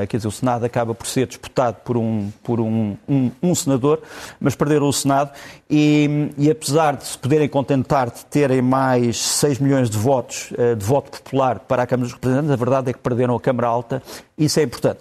quer 0.08 0.16
dizer, 0.16 0.28
o 0.28 0.32
Senado 0.32 0.64
acaba 0.64 0.94
por 0.94 1.06
ser 1.06 1.26
disputado 1.26 1.76
por 1.84 1.96
um, 1.96 2.30
por 2.42 2.60
um, 2.60 2.96
um, 3.08 3.30
um 3.42 3.54
senador, 3.54 4.00
mas 4.40 4.54
perderam 4.54 4.88
o 4.88 4.92
Senado 4.92 5.30
e, 5.68 6.30
e, 6.38 6.50
apesar 6.50 6.96
de 6.96 7.04
se 7.06 7.18
poderem 7.18 7.48
contentar 7.48 8.10
de 8.10 8.24
terem 8.26 8.62
mais 8.62 9.18
6 9.18 9.58
milhões 9.58 9.90
de 9.90 9.98
votos, 9.98 10.52
uh, 10.52 10.74
de 10.74 10.84
voto 10.84 11.10
popular 11.10 11.58
para 11.60 11.82
a 11.82 11.86
Câmara 11.86 12.06
dos 12.06 12.14
Representantes, 12.14 12.50
a 12.50 12.56
verdade 12.56 12.90
é 12.90 12.92
que 12.92 12.98
perderam 12.98 13.34
a 13.34 13.40
Câmara 13.40 13.68
Alta 13.68 14.02
isso 14.36 14.58
é 14.58 14.62
importante. 14.62 14.98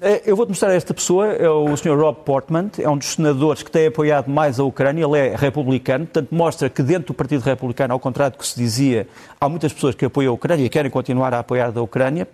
Eh, 0.00 0.22
eu 0.26 0.36
vou-te 0.36 0.48
mostrar 0.48 0.74
esta 0.74 0.92
pessoa, 0.92 1.28
é 1.28 1.48
o 1.48 1.76
Sr. 1.76 1.96
Rob 1.96 2.18
Portman, 2.24 2.70
é 2.78 2.88
um 2.88 2.98
dos 2.98 3.08
senadores 3.08 3.62
que 3.62 3.70
tem 3.70 3.86
apoiado 3.86 4.28
mais 4.28 4.58
a 4.58 4.64
Ucrânia, 4.64 5.04
ele 5.04 5.16
é 5.16 5.36
republicano, 5.36 6.06
portanto 6.06 6.34
mostra 6.34 6.68
que 6.68 6.82
dentro 6.82 7.08
do 7.08 7.14
Partido 7.14 7.40
Republicano, 7.42 7.94
ao 7.94 8.00
contrário 8.00 8.36
do 8.36 8.40
que 8.40 8.46
se 8.46 8.58
dizia, 8.58 9.06
há 9.40 9.48
muitas 9.48 9.72
pessoas 9.72 9.94
que 9.94 10.04
apoiam 10.04 10.32
a 10.32 10.34
Ucrânia 10.34 10.64
e 10.64 10.68
querem 10.68 10.90
continuar 10.90 11.32
a 11.32 11.38
apoiar 11.38 11.72
a 11.74 11.80
Ucrânia. 11.80 12.26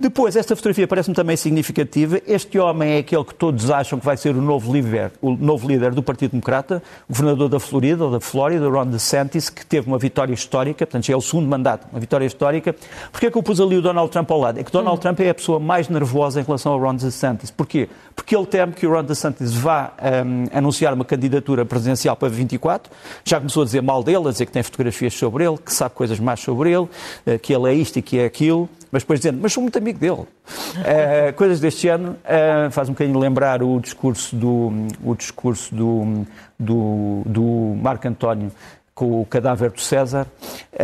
Depois, 0.00 0.34
esta 0.34 0.56
fotografia 0.56 0.88
parece-me 0.88 1.14
também 1.14 1.36
significativa. 1.36 2.22
Este 2.26 2.58
homem 2.58 2.92
é 2.92 2.98
aquele 3.00 3.22
que 3.22 3.34
todos 3.34 3.70
acham 3.70 3.98
que 3.98 4.06
vai 4.06 4.16
ser 4.16 4.34
o 4.34 4.40
novo 4.40 4.72
líder, 4.72 5.12
o 5.20 5.32
novo 5.32 5.68
líder 5.68 5.92
do 5.92 6.02
Partido 6.02 6.30
Democrata, 6.30 6.82
o 7.06 7.12
governador 7.12 7.50
da 7.50 7.60
Florida, 7.60 8.06
ou 8.06 8.10
da 8.10 8.18
Flórida, 8.18 8.66
Ron 8.66 8.86
DeSantis, 8.86 9.50
que 9.50 9.64
teve 9.66 9.86
uma 9.86 9.98
vitória 9.98 10.32
histórica, 10.32 10.86
portanto, 10.86 11.04
já 11.04 11.12
é 11.12 11.16
o 11.18 11.20
segundo 11.20 11.46
mandato, 11.46 11.86
uma 11.92 12.00
vitória 12.00 12.24
histórica. 12.24 12.74
Porquê 13.12 13.26
é 13.26 13.30
que 13.30 13.36
eu 13.36 13.42
pus 13.42 13.60
ali 13.60 13.76
o 13.76 13.82
Donald 13.82 14.10
Trump 14.10 14.30
ao 14.30 14.40
lado? 14.40 14.58
É 14.58 14.64
que 14.64 14.72
Donald 14.72 14.96
hum. 14.96 15.02
Trump 15.02 15.20
é 15.20 15.28
a 15.28 15.34
pessoa 15.34 15.60
mais 15.60 15.86
nervosa 15.90 16.40
em 16.40 16.44
relação 16.44 16.72
ao 16.72 16.80
Ron 16.80 16.94
DeSantis. 16.94 17.50
Porquê? 17.50 17.86
Porque 18.16 18.34
ele 18.34 18.46
teme 18.46 18.72
que 18.72 18.86
o 18.86 18.90
Ron 18.90 19.04
DeSantis 19.04 19.52
vá 19.52 19.92
um, 20.24 20.56
anunciar 20.56 20.94
uma 20.94 21.04
candidatura 21.04 21.66
presidencial 21.66 22.16
para 22.16 22.30
24. 22.30 22.90
Já 23.22 23.36
começou 23.36 23.64
a 23.64 23.66
dizer 23.66 23.82
mal 23.82 24.02
dele, 24.02 24.28
a 24.28 24.30
dizer 24.30 24.46
que 24.46 24.52
tem 24.52 24.62
fotografias 24.62 25.12
sobre 25.12 25.44
ele, 25.44 25.58
que 25.58 25.70
sabe 25.70 25.94
coisas 25.94 26.18
mais 26.18 26.40
sobre 26.40 26.72
ele, 26.72 26.88
eh, 27.26 27.36
que 27.36 27.52
ele 27.52 27.68
é 27.68 27.74
isto 27.74 27.98
e 27.98 28.02
que 28.02 28.18
é 28.18 28.24
aquilo 28.24 28.66
mas 28.90 29.02
depois 29.02 29.20
dizendo, 29.20 29.38
mas 29.40 29.52
sou 29.52 29.62
muito 29.62 29.78
amigo 29.78 29.98
dele. 29.98 30.22
Uh, 30.22 31.32
coisas 31.36 31.60
deste 31.60 31.88
ano 31.88 32.16
uh, 32.24 32.70
faz 32.70 32.88
um 32.88 32.92
bocadinho 32.92 33.18
lembrar 33.18 33.62
o 33.62 33.80
discurso 33.80 34.34
do, 34.34 34.72
o 35.04 35.14
discurso 35.14 35.74
do, 35.74 36.26
do, 36.58 37.22
do 37.24 37.76
Marco 37.80 38.08
António 38.08 38.50
com 38.92 39.22
o 39.22 39.24
cadáver 39.24 39.70
do 39.70 39.80
César, 39.80 40.26
uh, 40.26 40.76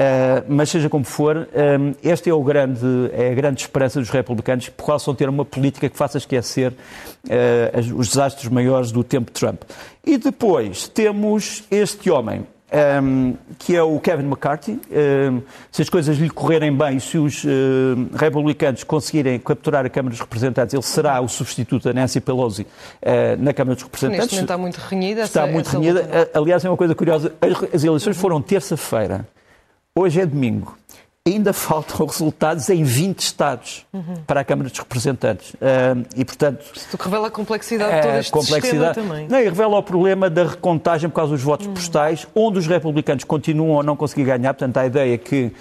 mas 0.49 0.71
seja 0.71 0.89
como 0.89 1.05
for, 1.05 1.47
este 2.03 2.31
é, 2.31 2.33
o 2.33 2.43
grande, 2.43 2.87
é 3.13 3.31
a 3.31 3.35
grande 3.35 3.61
esperança 3.61 4.01
dos 4.01 4.09
republicanos, 4.09 4.71
que 4.71 4.75
possam 4.83 5.15
ter 5.15 5.29
uma 5.29 5.45
política 5.45 5.87
que 5.87 5.97
faça 5.99 6.17
esquecer 6.17 6.73
os 7.95 8.09
desastres 8.09 8.49
maiores 8.49 8.91
do 8.91 9.05
tempo 9.05 9.31
de 9.31 9.39
Trump. 9.39 9.63
E 10.03 10.17
depois 10.17 10.89
temos 10.89 11.65
este 11.71 12.11
homem, 12.11 12.47
um, 13.03 13.35
que 13.59 13.77
é 13.77 13.83
o 13.83 13.99
Kevin 14.01 14.25
McCarthy. 14.25 14.81
Um, 14.91 15.43
se 15.71 15.83
as 15.83 15.89
coisas 15.89 16.19
lhe 16.19 16.31
correrem 16.31 16.77
bem, 16.77 16.99
se 16.99 17.19
os 17.19 17.45
uh, 17.45 17.49
republicanos 18.15 18.85
conseguirem 18.85 19.39
capturar 19.39 19.87
a 19.87 19.89
Câmara 19.89 20.11
dos 20.11 20.21
Representantes, 20.21 20.75
ele 20.75 20.83
será 20.83 21.21
o 21.21 21.29
substituto 21.29 21.85
da 21.85 21.93
Nancy 21.93 22.21
Pelosi 22.21 22.63
uh, 22.63 22.67
na 23.39 23.53
Câmara 23.53 23.75
dos 23.75 23.85
Representantes. 23.85 24.21
Neste 24.21 24.35
momento 24.35 24.45
está 24.45 24.59
muito 24.59 24.77
renhida. 24.77 25.23
Está 25.23 25.43
essa, 25.43 25.53
muito 25.53 25.71
renhida. 25.71 26.03
Luta. 26.03 26.31
Aliás, 26.35 26.65
é 26.65 26.71
uma 26.71 26.77
coisa 26.77 26.95
curiosa. 26.95 27.33
As, 27.41 27.75
as 27.75 27.85
eleições 27.85 28.17
foram 28.17 28.43
terça-feira. 28.43 29.27
Hoje 29.95 30.21
é 30.21 30.27
domingo 30.27 30.77
ainda 31.27 31.53
faltam 31.53 32.07
resultados 32.07 32.69
em 32.69 32.85
20 32.85 33.21
estados 33.21 33.87
uhum. 33.93 34.17
para 34.27 34.41
a 34.41 34.45
Câmara 34.45 34.69
dos 34.69 34.79
Representantes. 34.79 35.55
E, 36.17 36.25
portanto... 36.25 36.65
Isto 36.75 36.97
revela 36.97 37.29
a 37.29 37.31
complexidade 37.31 37.95
de 37.95 38.03
todo 38.03 38.19
este 38.19 38.33
complexidade, 38.33 38.95
também. 38.95 39.29
Não, 39.29 39.39
e 39.39 39.45
revela 39.45 39.79
o 39.79 39.83
problema 39.83 40.31
da 40.31 40.45
recontagem 40.45 41.09
por 41.11 41.17
causa 41.17 41.33
dos 41.33 41.43
votos 41.43 41.67
uhum. 41.67 41.75
postais, 41.75 42.27
onde 42.35 42.59
os 42.59 42.67
republicanos 42.67 43.25
continuam 43.25 43.81
a 43.81 43.83
não 43.83 43.97
conseguir 43.97 44.25
ganhar. 44.25 44.55
Portanto, 44.55 44.77
a 44.77 44.87
ideia 44.87 45.15
é 45.15 45.19
que 45.19 45.53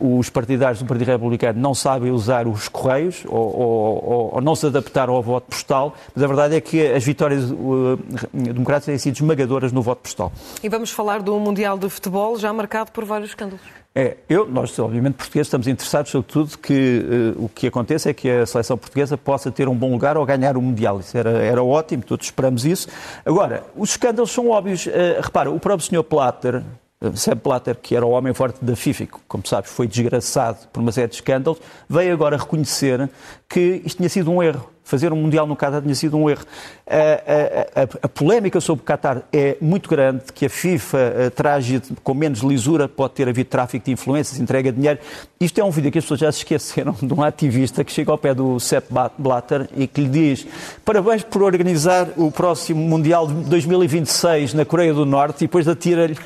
uh, 0.00 0.18
os 0.18 0.30
partidários 0.30 0.80
do 0.80 0.86
Partido 0.86 1.08
Republicano 1.08 1.60
não 1.60 1.74
sabem 1.74 2.10
usar 2.10 2.46
os 2.46 2.68
correios 2.68 3.24
ou, 3.26 3.56
ou, 3.56 4.34
ou, 4.34 4.40
não 4.40 4.54
se 4.54 4.66
adaptaram 4.66 5.14
ao 5.14 5.22
voto 5.22 5.46
postal, 5.50 5.94
mas 6.14 6.22
a 6.22 6.26
verdade 6.26 6.56
é 6.56 6.60
que 6.60 6.86
as 6.86 7.04
vitórias 7.04 7.50
uh, 7.50 7.98
democráticas 8.32 8.86
têm 8.86 8.98
sido 8.98 9.16
esmagadoras 9.16 9.72
no 9.72 9.82
voto 9.82 10.02
postal. 10.02 10.32
E 10.62 10.68
vamos 10.68 10.90
falar 10.90 11.22
do 11.22 11.38
Mundial 11.38 11.78
de 11.78 11.88
Futebol, 11.88 12.38
já 12.38 12.52
marcado 12.52 12.90
por 12.92 13.04
vários 13.04 13.30
escândalos. 13.30 13.85
É, 13.98 14.18
eu, 14.28 14.46
nós, 14.46 14.78
obviamente, 14.78 15.14
portugueses, 15.14 15.46
estamos 15.46 15.66
interessados, 15.66 16.10
sobretudo, 16.10 16.58
que 16.58 17.32
uh, 17.34 17.44
o 17.46 17.48
que 17.48 17.66
aconteça 17.66 18.10
é 18.10 18.12
que 18.12 18.28
a 18.28 18.44
seleção 18.44 18.76
portuguesa 18.76 19.16
possa 19.16 19.50
ter 19.50 19.70
um 19.70 19.74
bom 19.74 19.90
lugar 19.90 20.18
ao 20.18 20.26
ganhar 20.26 20.54
o 20.54 20.60
Mundial. 20.60 21.00
Isso 21.00 21.16
era, 21.16 21.30
era 21.30 21.64
ótimo, 21.64 22.02
todos 22.02 22.26
esperamos 22.26 22.66
isso. 22.66 22.88
Agora, 23.24 23.64
os 23.74 23.92
escândalos 23.92 24.30
são 24.30 24.50
óbvios. 24.50 24.84
Uh, 24.84 24.90
repara, 25.22 25.50
o 25.50 25.58
próprio 25.58 25.88
Sr. 25.88 26.04
Platter, 26.04 26.62
uh, 27.00 27.16
Sepp 27.16 27.40
Platter, 27.40 27.74
que 27.74 27.96
era 27.96 28.04
o 28.04 28.10
homem 28.10 28.34
forte 28.34 28.62
da 28.62 28.76
FIFA, 28.76 29.06
que, 29.06 29.12
como 29.26 29.46
sabes, 29.46 29.70
foi 29.70 29.86
desgraçado 29.86 30.68
por 30.70 30.80
uma 30.80 30.92
série 30.92 31.08
de 31.08 31.14
escândalos, 31.14 31.58
veio 31.88 32.12
agora 32.12 32.36
reconhecer 32.36 33.08
que 33.48 33.80
isto 33.82 33.96
tinha 33.96 34.10
sido 34.10 34.30
um 34.30 34.42
erro 34.42 34.75
fazer 34.86 35.12
um 35.12 35.16
Mundial 35.16 35.46
no 35.46 35.56
Qatar 35.56 35.82
tinha 35.82 35.94
sido 35.94 36.16
um 36.16 36.30
erro. 36.30 36.44
A, 36.86 37.80
a, 37.80 37.82
a, 37.82 37.88
a 38.02 38.08
polémica 38.08 38.60
sobre 38.60 38.82
o 38.82 38.86
Qatar 38.86 39.22
é 39.32 39.56
muito 39.60 39.90
grande, 39.90 40.22
que 40.32 40.46
a 40.46 40.48
FIFA 40.48 41.32
traz 41.34 41.66
com 42.04 42.14
menos 42.14 42.40
lisura, 42.40 42.88
pode 42.88 43.14
ter 43.14 43.28
havido 43.28 43.50
tráfico 43.50 43.84
de 43.84 43.90
influências, 43.90 44.38
entrega 44.38 44.70
de 44.70 44.78
dinheiro. 44.78 45.00
Isto 45.40 45.60
é 45.60 45.64
um 45.64 45.70
vídeo 45.70 45.90
que 45.90 45.98
as 45.98 46.04
pessoas 46.04 46.20
já 46.20 46.30
se 46.30 46.38
esqueceram 46.38 46.94
de 47.02 47.12
um 47.12 47.22
ativista 47.22 47.82
que 47.82 47.92
chega 47.92 48.12
ao 48.12 48.16
pé 48.16 48.32
do 48.32 48.60
Sepp 48.60 48.86
Blatter 49.18 49.68
e 49.76 49.88
que 49.88 50.00
lhe 50.00 50.08
diz 50.08 50.46
parabéns 50.84 51.24
por 51.24 51.42
organizar 51.42 52.08
o 52.16 52.30
próximo 52.30 52.80
Mundial 52.80 53.26
de 53.26 53.34
2026 53.50 54.54
na 54.54 54.64
Coreia 54.64 54.94
do 54.94 55.04
Norte 55.04 55.38
e 55.38 55.46
depois 55.48 55.66
atira-lhe 55.66 56.16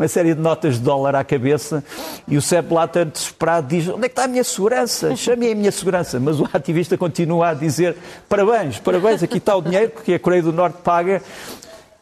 uma 0.00 0.08
série 0.08 0.34
de 0.34 0.40
notas 0.40 0.76
de 0.76 0.80
dólar 0.80 1.14
à 1.14 1.22
cabeça 1.22 1.84
e 2.26 2.34
o 2.38 2.40
Sepp 2.40 2.70
Blatter, 2.70 3.04
desesperado, 3.04 3.68
diz 3.68 3.86
onde 3.86 4.06
é 4.06 4.08
que 4.08 4.12
está 4.12 4.24
a 4.24 4.28
minha 4.28 4.42
segurança? 4.42 5.14
Chame 5.14 5.52
a 5.52 5.54
minha 5.54 5.70
segurança. 5.70 6.18
Mas 6.18 6.40
o 6.40 6.48
ativista 6.50 6.96
continua 6.96 7.50
a 7.50 7.54
dizer 7.54 7.94
parabéns, 8.26 8.78
parabéns, 8.78 9.22
aqui 9.22 9.36
está 9.36 9.54
o 9.54 9.60
dinheiro 9.60 9.92
que 10.02 10.14
a 10.14 10.18
Coreia 10.18 10.42
do 10.42 10.54
Norte 10.54 10.78
paga 10.82 11.20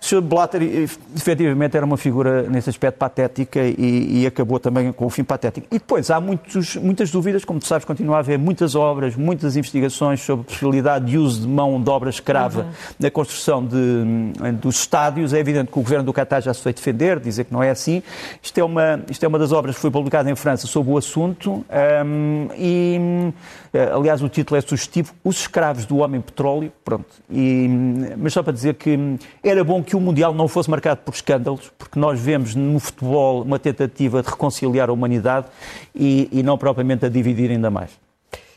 Sr. 0.01 0.21
Blatter, 0.21 0.63
efetivamente, 0.63 1.77
era 1.77 1.85
uma 1.85 1.97
figura 1.97 2.43
nesse 2.43 2.71
aspecto 2.71 2.99
patética 2.99 3.61
e, 3.61 4.23
e, 4.23 4.27
acabou 4.27 4.61
também 4.61 4.93
com 4.93 5.07
o 5.07 5.11
fim 5.11 5.25
patético. 5.25 5.67
E 5.71 5.79
depois 5.79 6.09
há 6.11 6.21
muitos, 6.21 6.77
muitas 6.77 7.11
dúvidas, 7.11 7.45
como 7.45 7.59
tu 7.59 7.67
sabes, 7.67 7.85
continua 7.85 8.17
a 8.17 8.19
haver 8.21 8.39
muitas 8.39 8.77
obras, 8.77 9.17
muitas 9.17 9.57
investigações 9.57 10.21
sobre 10.21 10.43
a 10.43 10.45
possibilidade 10.45 11.07
de 11.07 11.19
uso 11.19 11.41
de 11.41 11.49
mão 11.49 11.83
de 11.83 11.91
obra 11.91 12.11
escrava 12.11 12.61
uhum. 12.61 12.71
na 13.01 13.11
construção 13.11 13.65
de, 13.65 14.53
dos 14.53 14.81
estádios. 14.81 15.33
É 15.33 15.41
evidente 15.41 15.73
que 15.73 15.79
o 15.79 15.83
governo 15.83 16.05
do 16.05 16.13
Qatar 16.13 16.43
já 16.43 16.55
se 16.55 16.63
foi 16.63 16.73
defender, 16.73 17.19
dizer 17.19 17.45
que 17.45 17.53
não 17.53 17.63
é 17.63 17.71
assim. 17.71 18.01
Isto 18.41 18.59
é 18.59 18.65
uma, 18.65 19.01
isto 19.11 19.25
é 19.25 19.29
uma 19.29 19.39
das 19.39 19.51
obras 19.51 19.75
que 19.75 19.81
foi 19.81 19.91
publicada 19.91 20.31
em 20.31 20.37
França 20.37 20.69
sobre 20.69 20.93
o 20.93 20.97
assunto 20.97 21.65
um, 22.07 22.49
e, 22.57 23.33
eh, 23.73 23.91
aliás, 23.93 24.23
o 24.23 24.29
título 24.29 24.57
é 24.59 24.61
sugestivo, 24.61 25.13
Os 25.25 25.41
Escravos 25.41 25.85
do 25.87 25.99
Homem 25.99 26.21
Petróleo. 26.21 26.73
Pronto. 26.85 27.07
E, 27.31 27.69
mas 28.17 28.33
só 28.33 28.43
para 28.43 28.53
dizer 28.53 28.75
que 28.75 29.19
era 29.43 29.65
bom 29.65 29.83
que 29.89 29.97
o 29.97 30.01
Mundial 30.01 30.35
não 30.35 30.47
fosse 30.47 30.71
marcado 30.71 31.01
por 31.05 31.15
escândalos, 31.15 31.73
porque 31.79 31.99
nós 31.99 32.21
vemos 32.21 32.55
no 32.55 32.79
futebol 32.79 33.43
uma 33.43 33.59
tentativa 33.59 34.23
de 34.23 34.29
reconciliar 34.29 34.91
a 34.91 34.93
humanidade 34.93 35.47
e, 35.95 36.29
e 36.31 36.43
não 36.43 36.59
propriamente 36.59 37.07
a 37.07 37.09
dividir 37.09 37.51
ainda 37.51 37.71
mais. 37.71 37.91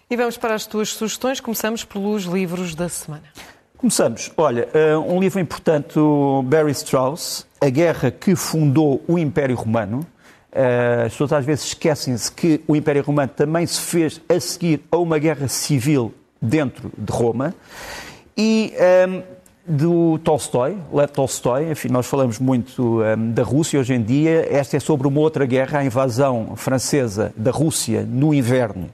E 0.10 0.17
vamos 0.17 0.38
para 0.38 0.54
as 0.54 0.65
tuas 0.65 0.89
sugestões. 0.89 1.39
Começamos 1.39 1.86
pelos 1.86 2.24
livros 2.24 2.76
da 2.76 2.89
semana. 2.89 3.24
Começamos. 3.78 4.30
Olha, 4.36 4.67
eh, 4.74 4.98
um 4.98 5.20
livro 5.22 5.39
importante 5.39 5.98
Barry 6.44 6.72
Strauss, 6.72 7.48
A 7.62 7.70
Guerra 7.70 8.12
que 8.12 8.36
Fundou 8.36 9.02
o 9.08 9.17
Império 9.17 9.56
Romano. 9.56 10.06
Eh, 10.52 11.04
as 11.06 11.13
pessoas 11.13 11.32
às 11.32 11.46
vezes 11.46 11.67
esquecem-se 11.67 12.30
que 12.30 12.62
o 12.67 12.76
Império 12.76 13.02
Romano 13.02 13.32
também 13.34 13.65
se 13.65 13.80
fez 13.80 14.22
a 14.28 14.38
seguir 14.38 14.82
a 14.91 14.98
uma 14.98 15.17
guerra 15.17 15.48
civil 15.48 16.13
dentro 16.41 16.91
de 16.98 17.12
Roma. 17.12 17.56
E 18.38 18.74
um, 18.74 18.84
ehm, 18.84 19.24
do 19.71 20.19
Tolstói, 20.19 20.77
Lev 20.91 21.10
Tolstói, 21.12 21.71
enfim, 21.71 21.88
nós 21.88 22.05
falamos 22.05 22.39
muito 22.39 23.01
um, 23.01 23.31
da 23.31 23.41
Rússia 23.41 23.79
hoje 23.79 23.93
em 23.93 24.01
dia, 24.01 24.45
esta 24.51 24.75
é 24.75 24.79
sobre 24.81 25.07
uma 25.07 25.19
outra 25.21 25.45
guerra, 25.45 25.79
a 25.79 25.86
invasão 25.86 26.57
francesa 26.57 27.31
da 27.38 27.51
Rússia 27.51 28.05
no 28.07 28.34
inverno 28.34 28.89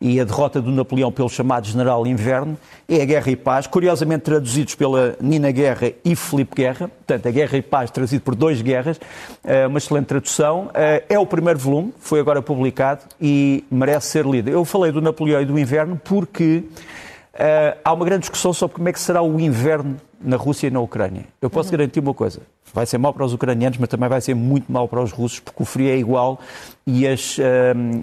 e 0.00 0.18
a 0.18 0.24
derrota 0.24 0.62
do 0.62 0.70
Napoleão 0.70 1.12
pelo 1.12 1.28
chamado 1.28 1.66
General 1.66 2.06
Inverno, 2.06 2.56
é 2.88 3.02
a 3.02 3.04
Guerra 3.04 3.30
e 3.30 3.36
Paz, 3.36 3.66
curiosamente 3.66 4.22
traduzidos 4.22 4.74
pela 4.74 5.14
Nina 5.20 5.50
Guerra 5.50 5.92
e 6.04 6.16
Felipe 6.16 6.56
Guerra, 6.56 6.88
portanto, 6.88 7.28
a 7.28 7.30
Guerra 7.30 7.56
e 7.58 7.62
Paz 7.62 7.90
traduzido 7.90 8.22
por 8.22 8.34
dois 8.34 8.60
guerras, 8.60 8.98
eh, 9.44 9.66
uma 9.66 9.78
excelente 9.78 10.06
tradução. 10.06 10.70
Eh, 10.74 11.04
é 11.10 11.18
o 11.18 11.24
primeiro 11.24 11.58
volume, 11.58 11.94
foi 11.98 12.20
agora 12.20 12.42
publicado 12.42 13.02
e 13.20 13.64
merece 13.70 14.08
ser 14.08 14.26
lido. 14.26 14.50
Eu 14.50 14.64
falei 14.64 14.90
do 14.90 15.00
Napoleão 15.00 15.40
e 15.40 15.44
do 15.44 15.58
Inverno 15.58 15.98
porque 16.02 16.64
Uh, 17.34 17.74
há 17.84 17.92
uma 17.92 18.04
grande 18.04 18.20
discussão 18.20 18.52
sobre 18.52 18.76
como 18.76 18.88
é 18.88 18.92
que 18.92 19.00
será 19.00 19.20
o 19.20 19.40
inverno 19.40 19.96
na 20.24 20.36
Rússia 20.36 20.66
e 20.68 20.70
na 20.70 20.80
Ucrânia. 20.80 21.26
Eu 21.40 21.50
posso 21.50 21.68
uhum. 21.68 21.78
garantir 21.78 22.00
uma 22.00 22.14
coisa: 22.14 22.40
vai 22.72 22.86
ser 22.86 22.98
mau 22.98 23.12
para 23.12 23.24
os 23.24 23.32
ucranianos, 23.32 23.78
mas 23.78 23.88
também 23.88 24.08
vai 24.08 24.20
ser 24.20 24.34
muito 24.34 24.70
mau 24.72 24.88
para 24.88 25.02
os 25.02 25.12
russos, 25.12 25.40
porque 25.40 25.62
o 25.62 25.66
frio 25.66 25.88
é 25.88 25.96
igual 25.96 26.40
e 26.86 27.06
as, 27.06 27.38
uh, 27.38 27.42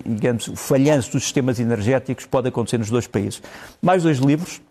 digamos, 0.06 0.48
o 0.48 0.56
falhanço 0.56 1.12
dos 1.12 1.24
sistemas 1.24 1.60
energéticos 1.60 2.26
pode 2.26 2.48
acontecer 2.48 2.78
nos 2.78 2.90
dois 2.90 3.08
países. 3.08 3.42
Mais 3.82 4.04
dois 4.04 4.20
livros. 4.20 4.62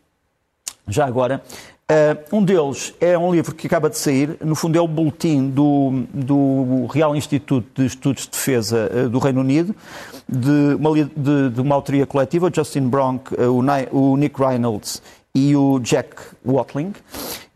Já 0.89 1.07
agora, 1.07 1.43
Uh, 1.91 2.37
um 2.37 2.45
deles 2.45 2.95
é 3.01 3.19
um 3.19 3.33
livro 3.33 3.53
que 3.53 3.67
acaba 3.67 3.91
de 3.91 3.99
sair, 3.99 4.37
no 4.45 4.55
fundo 4.55 4.79
é 4.79 4.81
o 4.81 4.87
boletim 4.87 5.51
do, 5.51 6.05
do 6.15 6.87
Real 6.87 7.17
Instituto 7.17 7.67
de 7.75 7.85
Estudos 7.85 8.27
de 8.27 8.31
Defesa 8.31 8.89
uh, 8.95 9.09
do 9.09 9.19
Reino 9.19 9.41
Unido, 9.41 9.75
de 10.29 10.77
uma, 10.77 10.95
de, 10.95 11.51
de 11.51 11.61
uma 11.61 11.75
autoria 11.75 12.07
coletiva, 12.07 12.49
Justin 12.55 12.83
Bronk, 12.89 13.35
uh, 13.35 13.51
o, 13.51 14.13
o, 14.13 14.17
Nick 14.17 14.41
Reynolds 14.41 15.03
e 15.35 15.55
o 15.57 15.79
Jack 15.81 16.17
Watling. 16.45 16.93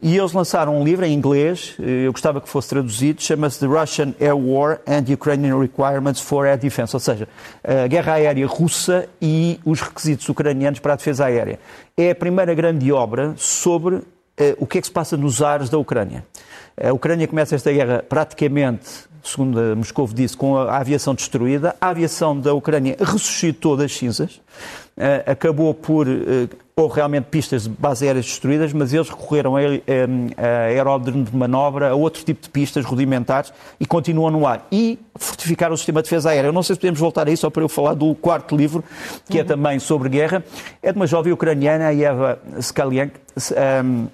E 0.02 0.18
eles 0.18 0.32
lançaram 0.32 0.78
um 0.78 0.84
livro 0.84 1.04
em 1.06 1.14
inglês, 1.14 1.76
eu 1.78 2.12
gostava 2.12 2.38
que 2.38 2.48
fosse 2.48 2.68
traduzido, 2.68 3.22
chama-se 3.22 3.58
The 3.58 3.66
Russian 3.66 4.14
Air 4.20 4.36
War 4.36 4.80
and 4.86 5.10
Ukrainian 5.10 5.58
Requirements 5.58 6.20
for 6.20 6.46
Air 6.46 6.58
Defense, 6.58 6.94
ou 6.94 7.00
seja, 7.00 7.26
a 7.62 7.86
guerra 7.86 8.14
aérea 8.14 8.46
russa 8.46 9.08
e 9.20 9.58
os 9.64 9.80
requisitos 9.80 10.28
ucranianos 10.28 10.78
para 10.78 10.92
a 10.92 10.96
defesa 10.96 11.24
aérea. 11.24 11.58
É 11.96 12.10
a 12.10 12.14
primeira 12.14 12.52
grande 12.54 12.92
obra 12.92 13.32
sobre 13.38 14.02
eh, 14.36 14.54
o 14.58 14.66
que 14.66 14.76
é 14.76 14.80
que 14.82 14.86
se 14.86 14.92
passa 14.92 15.16
nos 15.16 15.40
ares 15.40 15.70
da 15.70 15.78
Ucrânia. 15.78 16.22
A 16.78 16.92
Ucrânia 16.92 17.26
começa 17.26 17.54
esta 17.54 17.72
guerra 17.72 18.04
praticamente, 18.06 19.08
segundo 19.24 19.76
Moscou 19.76 20.06
disse, 20.12 20.36
com 20.36 20.56
a 20.56 20.76
aviação 20.78 21.14
destruída. 21.14 21.74
A 21.80 21.88
aviação 21.88 22.38
da 22.38 22.52
Ucrânia 22.52 22.96
ressuscitou 23.00 23.76
das 23.76 23.92
cinzas, 23.92 24.40
eh, 24.96 25.24
acabou 25.26 25.72
por. 25.74 26.06
Eh, 26.06 26.48
ou 26.76 26.88
realmente 26.88 27.26
pistas 27.26 27.62
de 27.62 27.68
base 27.68 28.04
aéreas 28.04 28.26
destruídas, 28.26 28.72
mas 28.72 28.92
eles 28.92 29.08
recorreram 29.08 29.54
a, 29.56 29.60
aeródromo 30.66 31.22
de 31.22 31.36
manobra, 31.36 31.90
a 31.90 31.94
outro 31.94 32.24
tipo 32.24 32.42
de 32.42 32.50
pistas 32.50 32.84
rudimentares 32.84 33.52
e 33.78 33.86
continuam 33.86 34.30
no 34.32 34.44
ar. 34.44 34.66
E 34.72 34.98
fortificaram 35.14 35.74
o 35.74 35.76
sistema 35.76 36.02
de 36.02 36.06
defesa 36.06 36.30
aérea. 36.30 36.48
Eu 36.48 36.52
não 36.52 36.64
sei 36.64 36.74
se 36.74 36.80
podemos 36.80 36.98
voltar 36.98 37.28
a 37.28 37.30
isso, 37.30 37.42
só 37.42 37.50
para 37.50 37.62
eu 37.62 37.68
falar 37.68 37.94
do 37.94 38.12
quarto 38.16 38.56
livro, 38.56 38.82
que 39.28 39.38
é 39.38 39.42
uhum. 39.42 39.46
também 39.46 39.78
sobre 39.78 40.08
guerra. 40.08 40.44
É 40.82 40.90
de 40.90 40.96
uma 40.96 41.06
jovem 41.06 41.32
ucraniana, 41.32 41.86
a 41.86 41.94
Eva 41.94 42.40
Skaliank. 42.58 43.12
Um, 43.84 44.08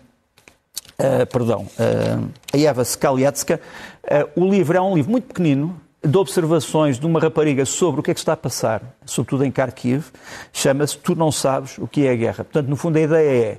uh, 1.00 1.26
perdão, 1.26 1.66
uh, 1.78 2.30
a 2.52 2.58
Eva 2.58 2.82
Skalietska. 2.82 3.60
Uh, 4.04 4.44
o 4.44 4.50
livro 4.50 4.76
é 4.76 4.80
um 4.80 4.94
livro 4.94 5.10
muito 5.10 5.28
pequenino, 5.28 5.80
de 6.02 6.16
observações 6.16 6.98
de 6.98 7.06
uma 7.06 7.20
rapariga 7.20 7.64
sobre 7.66 8.00
o 8.00 8.02
que 8.02 8.10
é 8.10 8.14
que 8.14 8.20
está 8.20 8.32
a 8.32 8.36
passar, 8.36 8.82
sobretudo 9.04 9.44
em 9.44 9.50
Kharkiv, 9.50 10.06
chama-se 10.52 10.96
Tu 10.96 11.14
Não 11.14 11.30
Sabes 11.30 11.76
o 11.78 11.86
que 11.86 12.06
é 12.06 12.12
a 12.12 12.16
Guerra. 12.16 12.44
Portanto, 12.44 12.68
no 12.68 12.76
fundo, 12.76 12.96
a 12.96 13.00
ideia 13.02 13.30
é, 13.30 13.58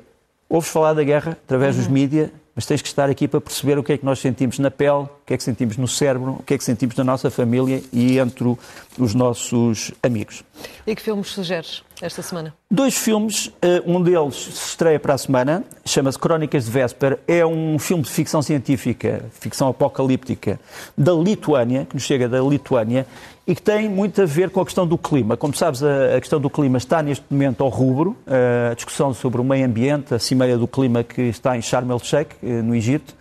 ouves 0.49 0.69
falar 0.69 0.93
da 0.93 1.03
guerra 1.03 1.37
através 1.43 1.75
uhum. 1.75 1.81
dos 1.83 1.91
mídias, 1.91 2.29
mas 2.55 2.65
tens 2.65 2.81
que 2.81 2.87
estar 2.87 3.09
aqui 3.09 3.27
para 3.27 3.39
perceber 3.39 3.77
o 3.77 3.83
que 3.83 3.93
é 3.93 3.97
que 3.97 4.03
nós 4.03 4.19
sentimos 4.19 4.59
na 4.59 4.69
pele, 4.69 5.03
o 5.03 5.09
que 5.25 5.33
é 5.33 5.37
que 5.37 5.43
sentimos 5.43 5.77
no 5.77 5.87
cérebro, 5.87 6.37
o 6.39 6.43
que 6.43 6.53
é 6.53 6.57
que 6.57 6.63
sentimos 6.63 6.95
na 6.95 7.03
nossa 7.03 7.29
família 7.29 7.81
e 7.93 8.17
entre 8.17 8.57
os 8.97 9.13
nossos 9.13 9.91
amigos. 10.03 10.43
E 10.85 10.95
que 10.95 11.01
filmes 11.01 11.27
sugeres 11.27 11.83
esta 12.01 12.21
semana? 12.21 12.53
Dois 12.69 12.97
filmes, 12.97 13.51
eh, 13.61 13.81
um 13.85 14.01
deles 14.01 14.35
se 14.35 14.69
estreia 14.69 14.99
para 14.99 15.13
a 15.13 15.17
semana, 15.17 15.63
chama-se 15.85 16.17
Crónicas 16.17 16.65
de 16.65 16.71
Véspera, 16.71 17.19
é 17.27 17.45
um 17.45 17.77
filme 17.77 18.03
de 18.03 18.09
ficção 18.09 18.41
científica, 18.41 19.25
ficção 19.39 19.67
apocalíptica, 19.67 20.59
da 20.97 21.13
Lituânia, 21.13 21.85
que 21.85 21.95
nos 21.95 22.03
chega 22.03 22.27
da 22.27 22.41
Lituânia, 22.41 23.05
e 23.45 23.55
que 23.55 23.61
tem 23.61 23.89
muito 23.89 24.21
a 24.21 24.25
ver 24.25 24.49
com 24.49 24.61
a 24.61 24.65
questão 24.65 24.85
do 24.85 24.97
clima. 24.97 25.35
Como 25.35 25.53
sabes, 25.53 25.81
a 25.83 26.19
questão 26.19 26.39
do 26.39 26.49
clima 26.49 26.77
está 26.77 27.01
neste 27.01 27.25
momento 27.29 27.63
ao 27.63 27.69
rubro, 27.69 28.15
eh, 28.27 28.69
a 28.71 28.75
discussão 28.75 29.13
sobre 29.13 29.41
o 29.41 29.43
meio 29.43 29.65
ambiente, 29.65 30.13
a 30.13 30.19
cimeira 30.19 30.57
do 30.57 30.67
clima 30.67 31.03
que 31.03 31.23
está 31.23 31.57
em 31.57 31.61
Sharm 31.61 31.91
el-Sheikh, 31.91 32.35
eh, 32.43 32.61
no 32.61 32.75
Egito, 32.75 33.15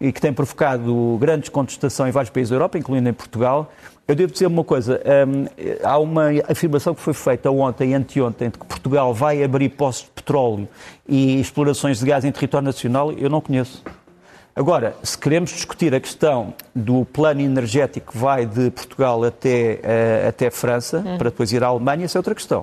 e 0.00 0.12
que 0.12 0.20
tem 0.20 0.32
provocado 0.32 1.16
grandes 1.20 1.48
contestação 1.48 2.08
em 2.08 2.10
vários 2.10 2.30
países 2.30 2.50
da 2.50 2.56
Europa, 2.56 2.78
incluindo 2.78 3.08
em 3.08 3.12
Portugal. 3.12 3.70
Eu 4.08 4.14
devo 4.14 4.32
dizer 4.32 4.46
uma 4.46 4.64
coisa, 4.64 5.02
um, 5.28 5.44
há 5.86 5.98
uma 5.98 6.30
afirmação 6.48 6.94
que 6.94 7.00
foi 7.02 7.12
feita 7.12 7.50
ontem 7.50 7.90
e 7.90 7.94
anteontem 7.94 8.48
de 8.48 8.56
que 8.56 8.64
Portugal 8.64 9.12
vai 9.12 9.44
abrir 9.44 9.68
poços 9.68 10.04
de 10.04 10.10
petróleo 10.12 10.66
e 11.06 11.38
explorações 11.38 11.98
de 11.98 12.06
gás 12.06 12.24
em 12.24 12.32
território 12.32 12.64
nacional, 12.64 13.12
eu 13.12 13.28
não 13.28 13.42
conheço. 13.42 13.84
Agora, 14.56 14.96
se 15.02 15.16
queremos 15.18 15.50
discutir 15.50 15.94
a 15.94 16.00
questão 16.00 16.54
do 16.74 17.04
plano 17.04 17.42
energético 17.42 18.12
que 18.12 18.18
vai 18.18 18.46
de 18.46 18.70
Portugal 18.70 19.22
até, 19.24 19.74
uh, 19.74 20.28
até 20.28 20.50
França, 20.50 21.02
uhum. 21.04 21.18
para 21.18 21.28
depois 21.28 21.52
ir 21.52 21.62
à 21.62 21.66
Alemanha, 21.66 22.06
isso 22.06 22.16
é 22.16 22.18
outra 22.18 22.34
questão. 22.34 22.62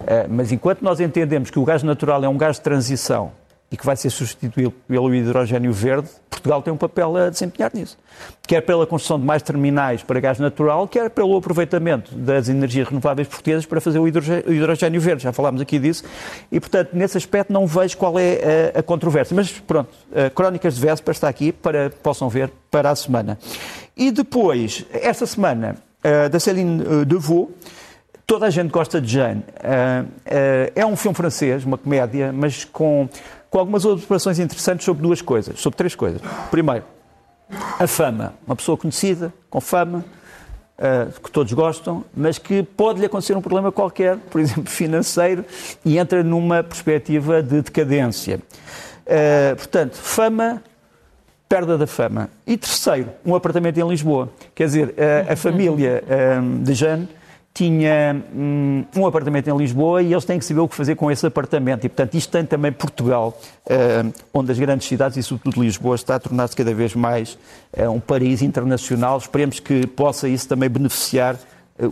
Uh, 0.00 0.26
mas 0.30 0.50
enquanto 0.50 0.80
nós 0.80 0.98
entendemos 0.98 1.50
que 1.50 1.58
o 1.58 1.64
gás 1.64 1.82
natural 1.82 2.24
é 2.24 2.28
um 2.28 2.38
gás 2.38 2.56
de 2.56 2.62
transição 2.62 3.32
e 3.70 3.76
que 3.76 3.86
vai 3.86 3.96
ser 3.96 4.10
substituído 4.10 4.72
pelo 4.88 5.14
hidrogênio 5.14 5.72
verde, 5.72 6.08
Portugal 6.28 6.62
tem 6.62 6.72
um 6.72 6.76
papel 6.76 7.16
a 7.16 7.30
desempenhar 7.30 7.70
nisso. 7.72 7.96
Quer 8.46 8.62
pela 8.62 8.86
construção 8.86 9.20
de 9.20 9.24
mais 9.24 9.42
terminais 9.42 10.02
para 10.02 10.18
gás 10.18 10.38
natural, 10.38 10.88
quer 10.88 11.08
pelo 11.10 11.36
aproveitamento 11.36 12.14
das 12.14 12.48
energias 12.48 12.88
renováveis 12.88 13.28
portuguesas 13.28 13.66
para 13.66 13.80
fazer 13.80 13.98
o 13.98 14.08
hidrogênio 14.08 15.00
verde. 15.00 15.22
Já 15.22 15.32
falámos 15.32 15.60
aqui 15.60 15.78
disso. 15.78 16.02
E, 16.50 16.58
portanto, 16.58 16.90
nesse 16.94 17.16
aspecto 17.16 17.52
não 17.52 17.66
vejo 17.66 17.96
qual 17.96 18.18
é 18.18 18.72
a, 18.74 18.80
a 18.80 18.82
controvérsia. 18.82 19.36
Mas, 19.36 19.50
pronto, 19.52 19.90
Crónicas 20.34 20.74
de 20.74 20.80
Véspera 20.80 21.12
está 21.12 21.28
aqui 21.28 21.52
para 21.52 21.90
possam 21.90 22.28
ver 22.28 22.50
para 22.70 22.90
a 22.90 22.96
semana. 22.96 23.38
E 23.96 24.10
depois, 24.10 24.84
esta 24.92 25.26
semana, 25.26 25.76
da 26.30 26.40
Céline 26.40 27.04
Devaux, 27.04 27.52
Toda 28.26 28.46
a 28.46 28.50
gente 28.50 28.70
gosta 28.70 29.00
de 29.00 29.12
Jane. 29.12 29.42
é 30.76 30.86
um 30.86 30.94
filme 30.94 31.16
francês, 31.16 31.64
uma 31.64 31.76
comédia, 31.76 32.32
mas 32.32 32.64
com 32.64 33.08
com 33.50 33.58
algumas 33.58 33.84
observações 33.84 34.38
interessantes 34.38 34.84
sobre 34.84 35.02
duas 35.02 35.20
coisas, 35.20 35.58
sobre 35.60 35.76
três 35.76 35.94
coisas. 35.94 36.22
Primeiro, 36.50 36.84
a 37.78 37.86
fama. 37.86 38.34
Uma 38.46 38.54
pessoa 38.54 38.78
conhecida, 38.78 39.32
com 39.50 39.60
fama, 39.60 40.04
uh, 40.78 41.20
que 41.20 41.30
todos 41.30 41.52
gostam, 41.52 42.04
mas 42.14 42.38
que 42.38 42.62
pode-lhe 42.62 43.06
acontecer 43.06 43.36
um 43.36 43.40
problema 43.40 43.72
qualquer, 43.72 44.16
por 44.16 44.40
exemplo, 44.40 44.66
financeiro, 44.70 45.44
e 45.84 45.98
entra 45.98 46.22
numa 46.22 46.62
perspectiva 46.62 47.42
de 47.42 47.60
decadência. 47.62 48.40
Uh, 49.04 49.56
portanto, 49.56 49.96
fama, 49.96 50.62
perda 51.48 51.76
da 51.76 51.88
fama. 51.88 52.30
E 52.46 52.56
terceiro, 52.56 53.08
um 53.26 53.34
apartamento 53.34 53.78
em 53.78 53.88
Lisboa. 53.88 54.30
Quer 54.54 54.66
dizer, 54.66 54.88
uh, 54.90 55.32
a 55.32 55.34
família 55.34 56.04
de 56.62 56.74
Jane 56.74 57.08
tinha 57.52 58.24
hum, 58.32 58.84
um 58.96 59.06
apartamento 59.06 59.48
em 59.48 59.56
Lisboa 59.56 60.02
e 60.02 60.12
eles 60.12 60.24
têm 60.24 60.38
que 60.38 60.44
saber 60.44 60.60
o 60.60 60.68
que 60.68 60.74
fazer 60.74 60.94
com 60.94 61.10
esse 61.10 61.26
apartamento. 61.26 61.84
E, 61.84 61.88
portanto, 61.88 62.14
isto 62.14 62.30
tem 62.30 62.44
também 62.44 62.72
Portugal, 62.72 63.38
uh, 63.66 64.12
onde 64.32 64.52
as 64.52 64.58
grandes 64.58 64.86
cidades, 64.86 65.16
e 65.16 65.22
sobretudo 65.22 65.62
Lisboa, 65.62 65.96
está 65.96 66.14
a 66.14 66.20
tornar-se 66.20 66.56
cada 66.56 66.72
vez 66.72 66.94
mais 66.94 67.38
uh, 67.76 67.90
um 67.90 68.00
país 68.00 68.40
internacional. 68.40 69.18
Esperemos 69.18 69.58
que 69.58 69.86
possa 69.86 70.28
isso 70.28 70.48
também 70.48 70.68
beneficiar 70.68 71.36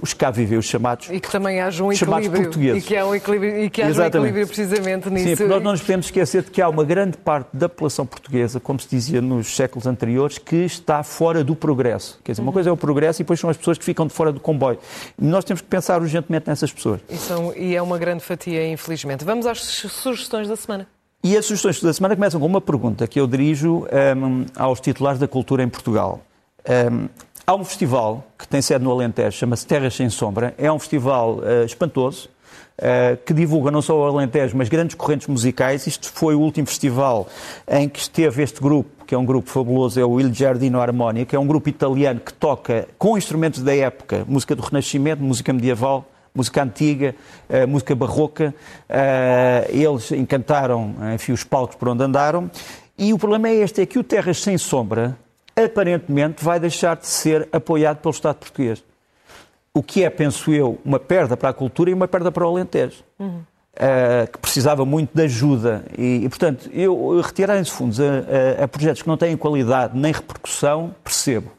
os 0.02 0.12
cá 0.12 0.30
vivem, 0.30 0.58
os 0.58 0.66
chamados 0.66 1.08
E 1.10 1.20
que 1.20 1.30
também 1.30 1.60
haja 1.60 1.82
um 1.82 1.92
equilíbrio. 1.92 2.42
portugueses. 2.42 2.84
E 2.84 2.86
que, 2.86 2.96
há 2.96 3.06
um 3.06 3.14
equilíbrio, 3.14 3.64
e 3.64 3.70
que 3.70 3.82
haja 3.82 4.02
um 4.02 4.06
equilíbrio 4.06 4.46
precisamente 4.46 5.10
nisso. 5.10 5.28
Sim, 5.28 5.36
porque 5.36 5.52
nós 5.52 5.62
não 5.62 5.72
nos 5.72 5.80
podemos 5.80 6.06
esquecer 6.06 6.42
de 6.42 6.50
que 6.50 6.60
há 6.60 6.68
uma 6.68 6.84
grande 6.84 7.16
parte 7.16 7.48
da 7.52 7.68
população 7.68 8.04
portuguesa, 8.04 8.60
como 8.60 8.78
se 8.78 8.88
dizia 8.88 9.20
nos 9.20 9.54
séculos 9.54 9.86
anteriores, 9.86 10.38
que 10.38 10.56
está 10.56 11.02
fora 11.02 11.42
do 11.42 11.56
progresso. 11.56 12.18
Quer 12.22 12.32
dizer, 12.32 12.42
uma 12.42 12.52
coisa 12.52 12.70
é 12.70 12.72
o 12.72 12.76
progresso 12.76 13.22
e 13.22 13.24
depois 13.24 13.40
são 13.40 13.48
as 13.48 13.56
pessoas 13.56 13.78
que 13.78 13.84
ficam 13.84 14.06
de 14.06 14.12
fora 14.12 14.32
do 14.32 14.40
comboio. 14.40 14.78
Nós 15.18 15.44
temos 15.44 15.60
que 15.60 15.68
pensar 15.68 16.00
urgentemente 16.00 16.48
nessas 16.48 16.72
pessoas. 16.72 17.00
E, 17.08 17.16
são, 17.16 17.54
e 17.56 17.74
é 17.74 17.82
uma 17.82 17.98
grande 17.98 18.22
fatia, 18.22 18.70
infelizmente. 18.70 19.24
Vamos 19.24 19.46
às 19.46 19.60
sugestões 19.60 20.48
da 20.48 20.56
semana. 20.56 20.86
E 21.22 21.36
as 21.36 21.46
sugestões 21.46 21.82
da 21.82 21.92
semana 21.92 22.14
começam 22.14 22.40
com 22.40 22.46
uma 22.46 22.60
pergunta 22.60 23.06
que 23.06 23.18
eu 23.18 23.26
dirijo 23.26 23.86
um, 24.16 24.46
aos 24.56 24.80
titulares 24.80 25.18
da 25.18 25.26
cultura 25.26 25.62
em 25.62 25.68
Portugal. 25.68 26.20
Um, 26.92 27.08
Há 27.48 27.54
um 27.54 27.64
festival 27.64 28.26
que 28.38 28.46
tem 28.46 28.60
sede 28.60 28.84
no 28.84 28.90
Alentejo, 28.92 29.34
chama-se 29.38 29.66
Terras 29.66 29.94
Sem 29.94 30.10
Sombra. 30.10 30.54
É 30.58 30.70
um 30.70 30.78
festival 30.78 31.36
uh, 31.36 31.64
espantoso, 31.64 32.28
uh, 32.78 33.16
que 33.24 33.32
divulga 33.32 33.70
não 33.70 33.80
só 33.80 33.98
o 33.98 34.04
Alentejo, 34.04 34.54
mas 34.54 34.68
grandes 34.68 34.94
correntes 34.94 35.26
musicais. 35.28 35.86
Isto 35.86 36.12
foi 36.12 36.34
o 36.34 36.40
último 36.40 36.66
festival 36.66 37.26
em 37.66 37.88
que 37.88 38.00
esteve 38.00 38.42
este 38.42 38.60
grupo, 38.60 39.06
que 39.06 39.14
é 39.14 39.18
um 39.18 39.24
grupo 39.24 39.48
fabuloso, 39.48 39.98
é 39.98 40.04
o 40.04 40.20
Il 40.20 40.30
Giardino 40.30 40.78
Harmonia, 40.78 41.24
que 41.24 41.34
é 41.34 41.38
um 41.38 41.46
grupo 41.46 41.70
italiano 41.70 42.20
que 42.20 42.34
toca 42.34 42.86
com 42.98 43.16
instrumentos 43.16 43.62
da 43.62 43.74
época, 43.74 44.26
música 44.28 44.54
do 44.54 44.60
Renascimento, 44.60 45.22
música 45.22 45.50
medieval, 45.50 46.04
música 46.34 46.62
antiga, 46.62 47.14
uh, 47.48 47.66
música 47.66 47.94
barroca. 47.94 48.54
eles 49.70 50.12
encantaram 50.12 50.94
enfim, 51.14 51.32
os 51.32 51.44
palcos 51.44 51.76
por 51.76 51.88
onde 51.88 52.04
andaram. 52.04 52.50
E 52.98 53.14
o 53.14 53.18
problema 53.18 53.48
é 53.48 53.54
este, 53.54 53.80
é 53.80 53.86
que 53.86 53.98
o 53.98 54.04
Terras 54.04 54.36
Sem 54.36 54.58
Sombra 54.58 55.16
aparentemente 55.64 56.44
vai 56.44 56.60
deixar 56.60 56.96
de 56.96 57.06
ser 57.06 57.48
apoiado 57.52 57.98
pelo 57.98 58.12
Estado 58.12 58.36
português. 58.36 58.82
O 59.72 59.82
que 59.82 60.02
é, 60.02 60.10
penso 60.10 60.52
eu, 60.52 60.78
uma 60.84 60.98
perda 60.98 61.36
para 61.36 61.50
a 61.50 61.52
cultura 61.52 61.90
e 61.90 61.94
uma 61.94 62.08
perda 62.08 62.32
para 62.32 62.44
o 62.44 62.50
Alentejo. 62.50 63.04
Uhum. 63.18 63.42
Uh, 63.78 64.26
que 64.32 64.38
precisava 64.38 64.84
muito 64.84 65.10
de 65.14 65.22
ajuda. 65.22 65.84
E, 65.96 66.24
e 66.24 66.28
portanto, 66.28 66.68
eu 66.72 67.20
retirarem-se 67.20 67.70
fundos 67.70 68.00
a, 68.00 68.04
a, 68.60 68.64
a, 68.64 68.68
projetos 68.68 69.02
que 69.02 69.08
não 69.08 69.16
têm 69.16 69.36
qualidade 69.36 69.96
nem 69.96 70.10
repercussão, 70.10 70.92
percebo. 71.04 71.52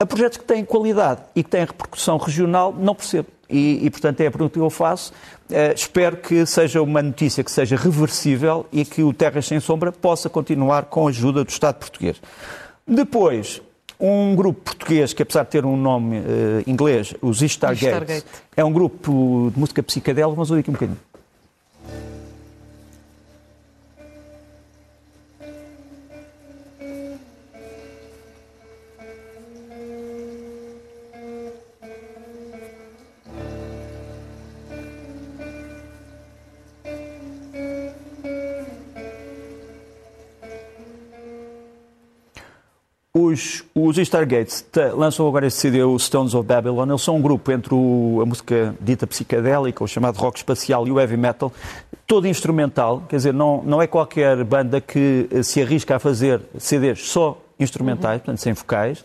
A 0.00 0.04
projetos 0.04 0.38
que 0.38 0.44
têm 0.44 0.64
qualidade 0.64 1.20
e 1.36 1.44
que 1.44 1.50
têm 1.50 1.60
repercussão 1.60 2.16
regional, 2.16 2.74
não 2.76 2.92
percebo. 2.92 3.28
E, 3.48 3.86
e 3.86 3.90
portanto, 3.90 4.20
é 4.20 4.26
a 4.26 4.30
pergunta 4.32 4.54
que 4.54 4.58
eu 4.58 4.68
faço. 4.68 5.12
Uh, 5.48 5.72
espero 5.76 6.16
que 6.16 6.44
seja 6.44 6.82
uma 6.82 7.00
notícia 7.00 7.44
que 7.44 7.52
seja 7.52 7.76
reversível 7.76 8.66
e 8.72 8.84
que 8.84 9.04
o 9.04 9.12
Terras 9.12 9.46
Sem 9.46 9.60
Sombra 9.60 9.92
possa 9.92 10.28
continuar 10.28 10.86
com 10.86 11.06
a 11.06 11.10
ajuda 11.10 11.44
do 11.44 11.50
Estado 11.50 11.76
português. 11.76 12.20
Depois, 12.86 13.62
um 13.98 14.34
grupo 14.34 14.60
português 14.62 15.12
que, 15.12 15.22
apesar 15.22 15.44
de 15.44 15.50
ter 15.50 15.64
um 15.64 15.76
nome 15.76 16.18
uh, 16.18 16.22
inglês, 16.66 17.14
os 17.22 17.40
Stargate, 17.42 17.84
Stargate, 17.86 18.26
é 18.56 18.64
um 18.64 18.72
grupo 18.72 19.50
de 19.54 19.58
música 19.58 19.82
psicadélica. 19.82 20.34
Vamos 20.34 20.50
ouvir 20.50 20.60
aqui 20.60 20.70
um 20.70 20.74
bocadinho. 20.74 20.98
Os, 43.92 43.98
Stargates 43.98 44.64
lançam 44.94 45.26
agora 45.26 45.46
este 45.46 45.60
CD, 45.60 45.82
o 45.82 45.98
Stones 45.98 46.34
of 46.34 46.46
Babylon. 46.46 46.88
Eles 46.88 47.02
são 47.02 47.16
um 47.16 47.20
grupo 47.22 47.52
entre 47.52 47.74
o, 47.74 48.20
a 48.22 48.26
música 48.26 48.74
dita 48.80 49.06
psicadélica, 49.06 49.84
o 49.84 49.86
chamado 49.86 50.16
rock 50.16 50.38
espacial, 50.38 50.86
e 50.86 50.90
o 50.90 50.98
heavy 50.98 51.16
metal, 51.16 51.52
todo 52.06 52.26
instrumental. 52.26 53.02
Quer 53.08 53.16
dizer, 53.16 53.34
não, 53.34 53.62
não 53.62 53.80
é 53.80 53.86
qualquer 53.86 54.42
banda 54.44 54.80
que 54.80 55.28
se 55.42 55.60
arrisca 55.62 55.96
a 55.96 55.98
fazer 55.98 56.40
CDs 56.58 57.06
só 57.08 57.38
instrumentais, 57.58 58.14
uhum. 58.14 58.18
portanto, 58.20 58.38
sem 58.38 58.52
vocais. 58.52 59.04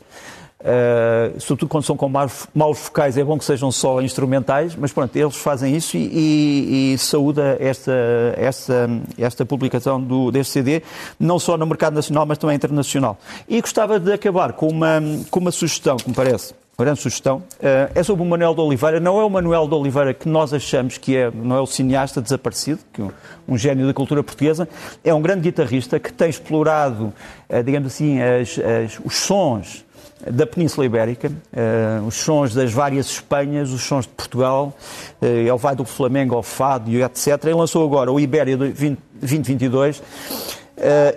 Uh, 0.60 1.40
sobretudo 1.40 1.70
quando 1.70 1.84
são 1.84 1.96
com 1.96 2.10
maus, 2.10 2.80
focais, 2.80 3.16
é 3.16 3.24
bom 3.24 3.38
que 3.38 3.46
sejam 3.46 3.72
só 3.72 4.02
instrumentais, 4.02 4.76
mas 4.76 4.92
pronto, 4.92 5.16
eles 5.16 5.36
fazem 5.36 5.76
isso 5.76 5.96
e, 5.96 6.10
e, 6.12 6.94
e 6.94 6.98
saúda 6.98 7.58
esta, 7.60 7.94
esta, 8.36 8.90
esta 9.20 9.46
publicação 9.46 10.02
do, 10.02 10.32
deste 10.32 10.54
CD, 10.54 10.82
não 11.20 11.38
só 11.38 11.58
no 11.58 11.66
mercado 11.68 11.94
nacional, 11.94 12.26
mas 12.26 12.40
também 12.40 12.56
internacional. 12.56 13.20
E 13.48 13.62
gostava 13.62 14.00
de 14.00 14.12
acabar 14.12 14.54
com 14.54 14.68
uma, 14.68 15.00
com 15.30 15.40
uma 15.40 15.52
sugestão, 15.52 15.96
que 15.98 16.10
me 16.10 16.16
parece, 16.16 16.56
uma 16.76 16.86
grande 16.86 17.02
sugestão, 17.02 17.38
uh, 17.38 17.92
é 17.94 18.02
sobre 18.02 18.24
o 18.24 18.26
Manuel 18.26 18.56
de 18.56 18.62
Oliveira. 18.62 19.00
Não 19.00 19.20
é 19.20 19.24
o 19.24 19.30
Manuel 19.30 19.68
de 19.68 19.76
Oliveira 19.76 20.12
que 20.12 20.28
nós 20.28 20.54
achamos 20.54 20.98
que 20.98 21.16
é, 21.16 21.32
não 21.32 21.56
é 21.56 21.62
o 21.62 21.68
cineasta 21.68 22.20
desaparecido, 22.20 22.80
que 22.92 23.02
é 23.02 23.04
um, 23.04 23.12
um 23.48 23.58
gênio 23.58 23.86
da 23.86 23.94
cultura 23.94 24.24
portuguesa, 24.24 24.68
é 25.04 25.14
um 25.14 25.22
grande 25.22 25.42
guitarrista 25.42 26.00
que 26.00 26.12
tem 26.12 26.30
explorado, 26.30 27.14
uh, 27.48 27.64
digamos 27.64 27.94
assim, 27.94 28.20
as, 28.20 28.60
as, 28.60 29.00
os 29.04 29.18
sons 29.18 29.87
da 30.26 30.48
Península 30.48 30.86
Ibérica, 30.86 31.30
uh, 31.30 32.06
os 32.06 32.16
sons 32.16 32.54
das 32.54 32.72
várias 32.72 33.08
Espanhas, 33.08 33.72
os 33.72 33.82
sons 33.82 34.06
de 34.06 34.12
Portugal, 34.12 34.74
uh, 35.22 35.26
ele 35.26 35.58
vai 35.58 35.76
do 35.76 35.86
Flamengo 35.86 36.36
ao 36.36 36.44
Fado 36.44 36.90
e 36.90 37.02
etc. 37.02 37.44
Ele 37.44 37.54
lançou 37.54 37.86
agora 37.86 38.12
o 38.12 38.20
Ibéria 38.20 38.58
2022, 38.58 40.00
uh, 40.00 40.04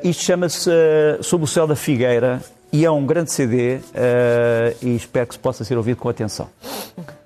isto 0.05 0.23
chama-se 0.23 0.71
uh, 0.71 1.23
Sob 1.23 1.45
o 1.45 1.47
Céu 1.47 1.67
da 1.67 1.77
Figueira 1.77 2.43
e 2.73 2.85
é 2.85 2.91
um 2.91 3.05
grande 3.05 3.33
CD 3.33 3.77
uh, 3.77 3.81
e 4.83 4.95
espero 4.95 5.27
que 5.27 5.35
se 5.35 5.41
possa 5.41 5.65
ser 5.65 5.77
ouvido 5.77 5.97
com 5.97 6.09
atenção. 6.09 6.49
E 6.97 7.20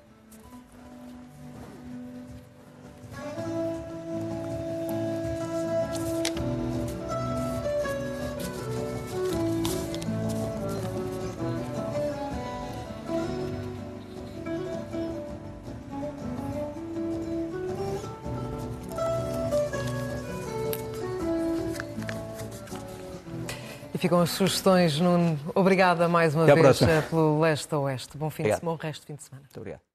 ficam 24.05 24.21
as 24.21 24.29
sugestões, 24.29 24.99
Nuno. 24.99 25.39
Obrigada 25.55 26.07
mais 26.07 26.35
uma 26.35 26.43
Até 26.43 26.53
vez 26.53 26.79
pelo 27.09 27.39
leste 27.39 27.73
a 27.73 27.79
oeste. 27.79 28.15
Bom 28.15 28.29
fim 28.29 28.43
obrigado. 28.43 28.57
de 28.57 28.59
semana, 28.59 28.77
bom 28.77 28.83
resto 28.83 29.01
de 29.01 29.07
fim 29.07 29.15
de 29.15 29.23
semana. 29.23 29.41
Muito 29.41 29.57
obrigado. 29.57 29.94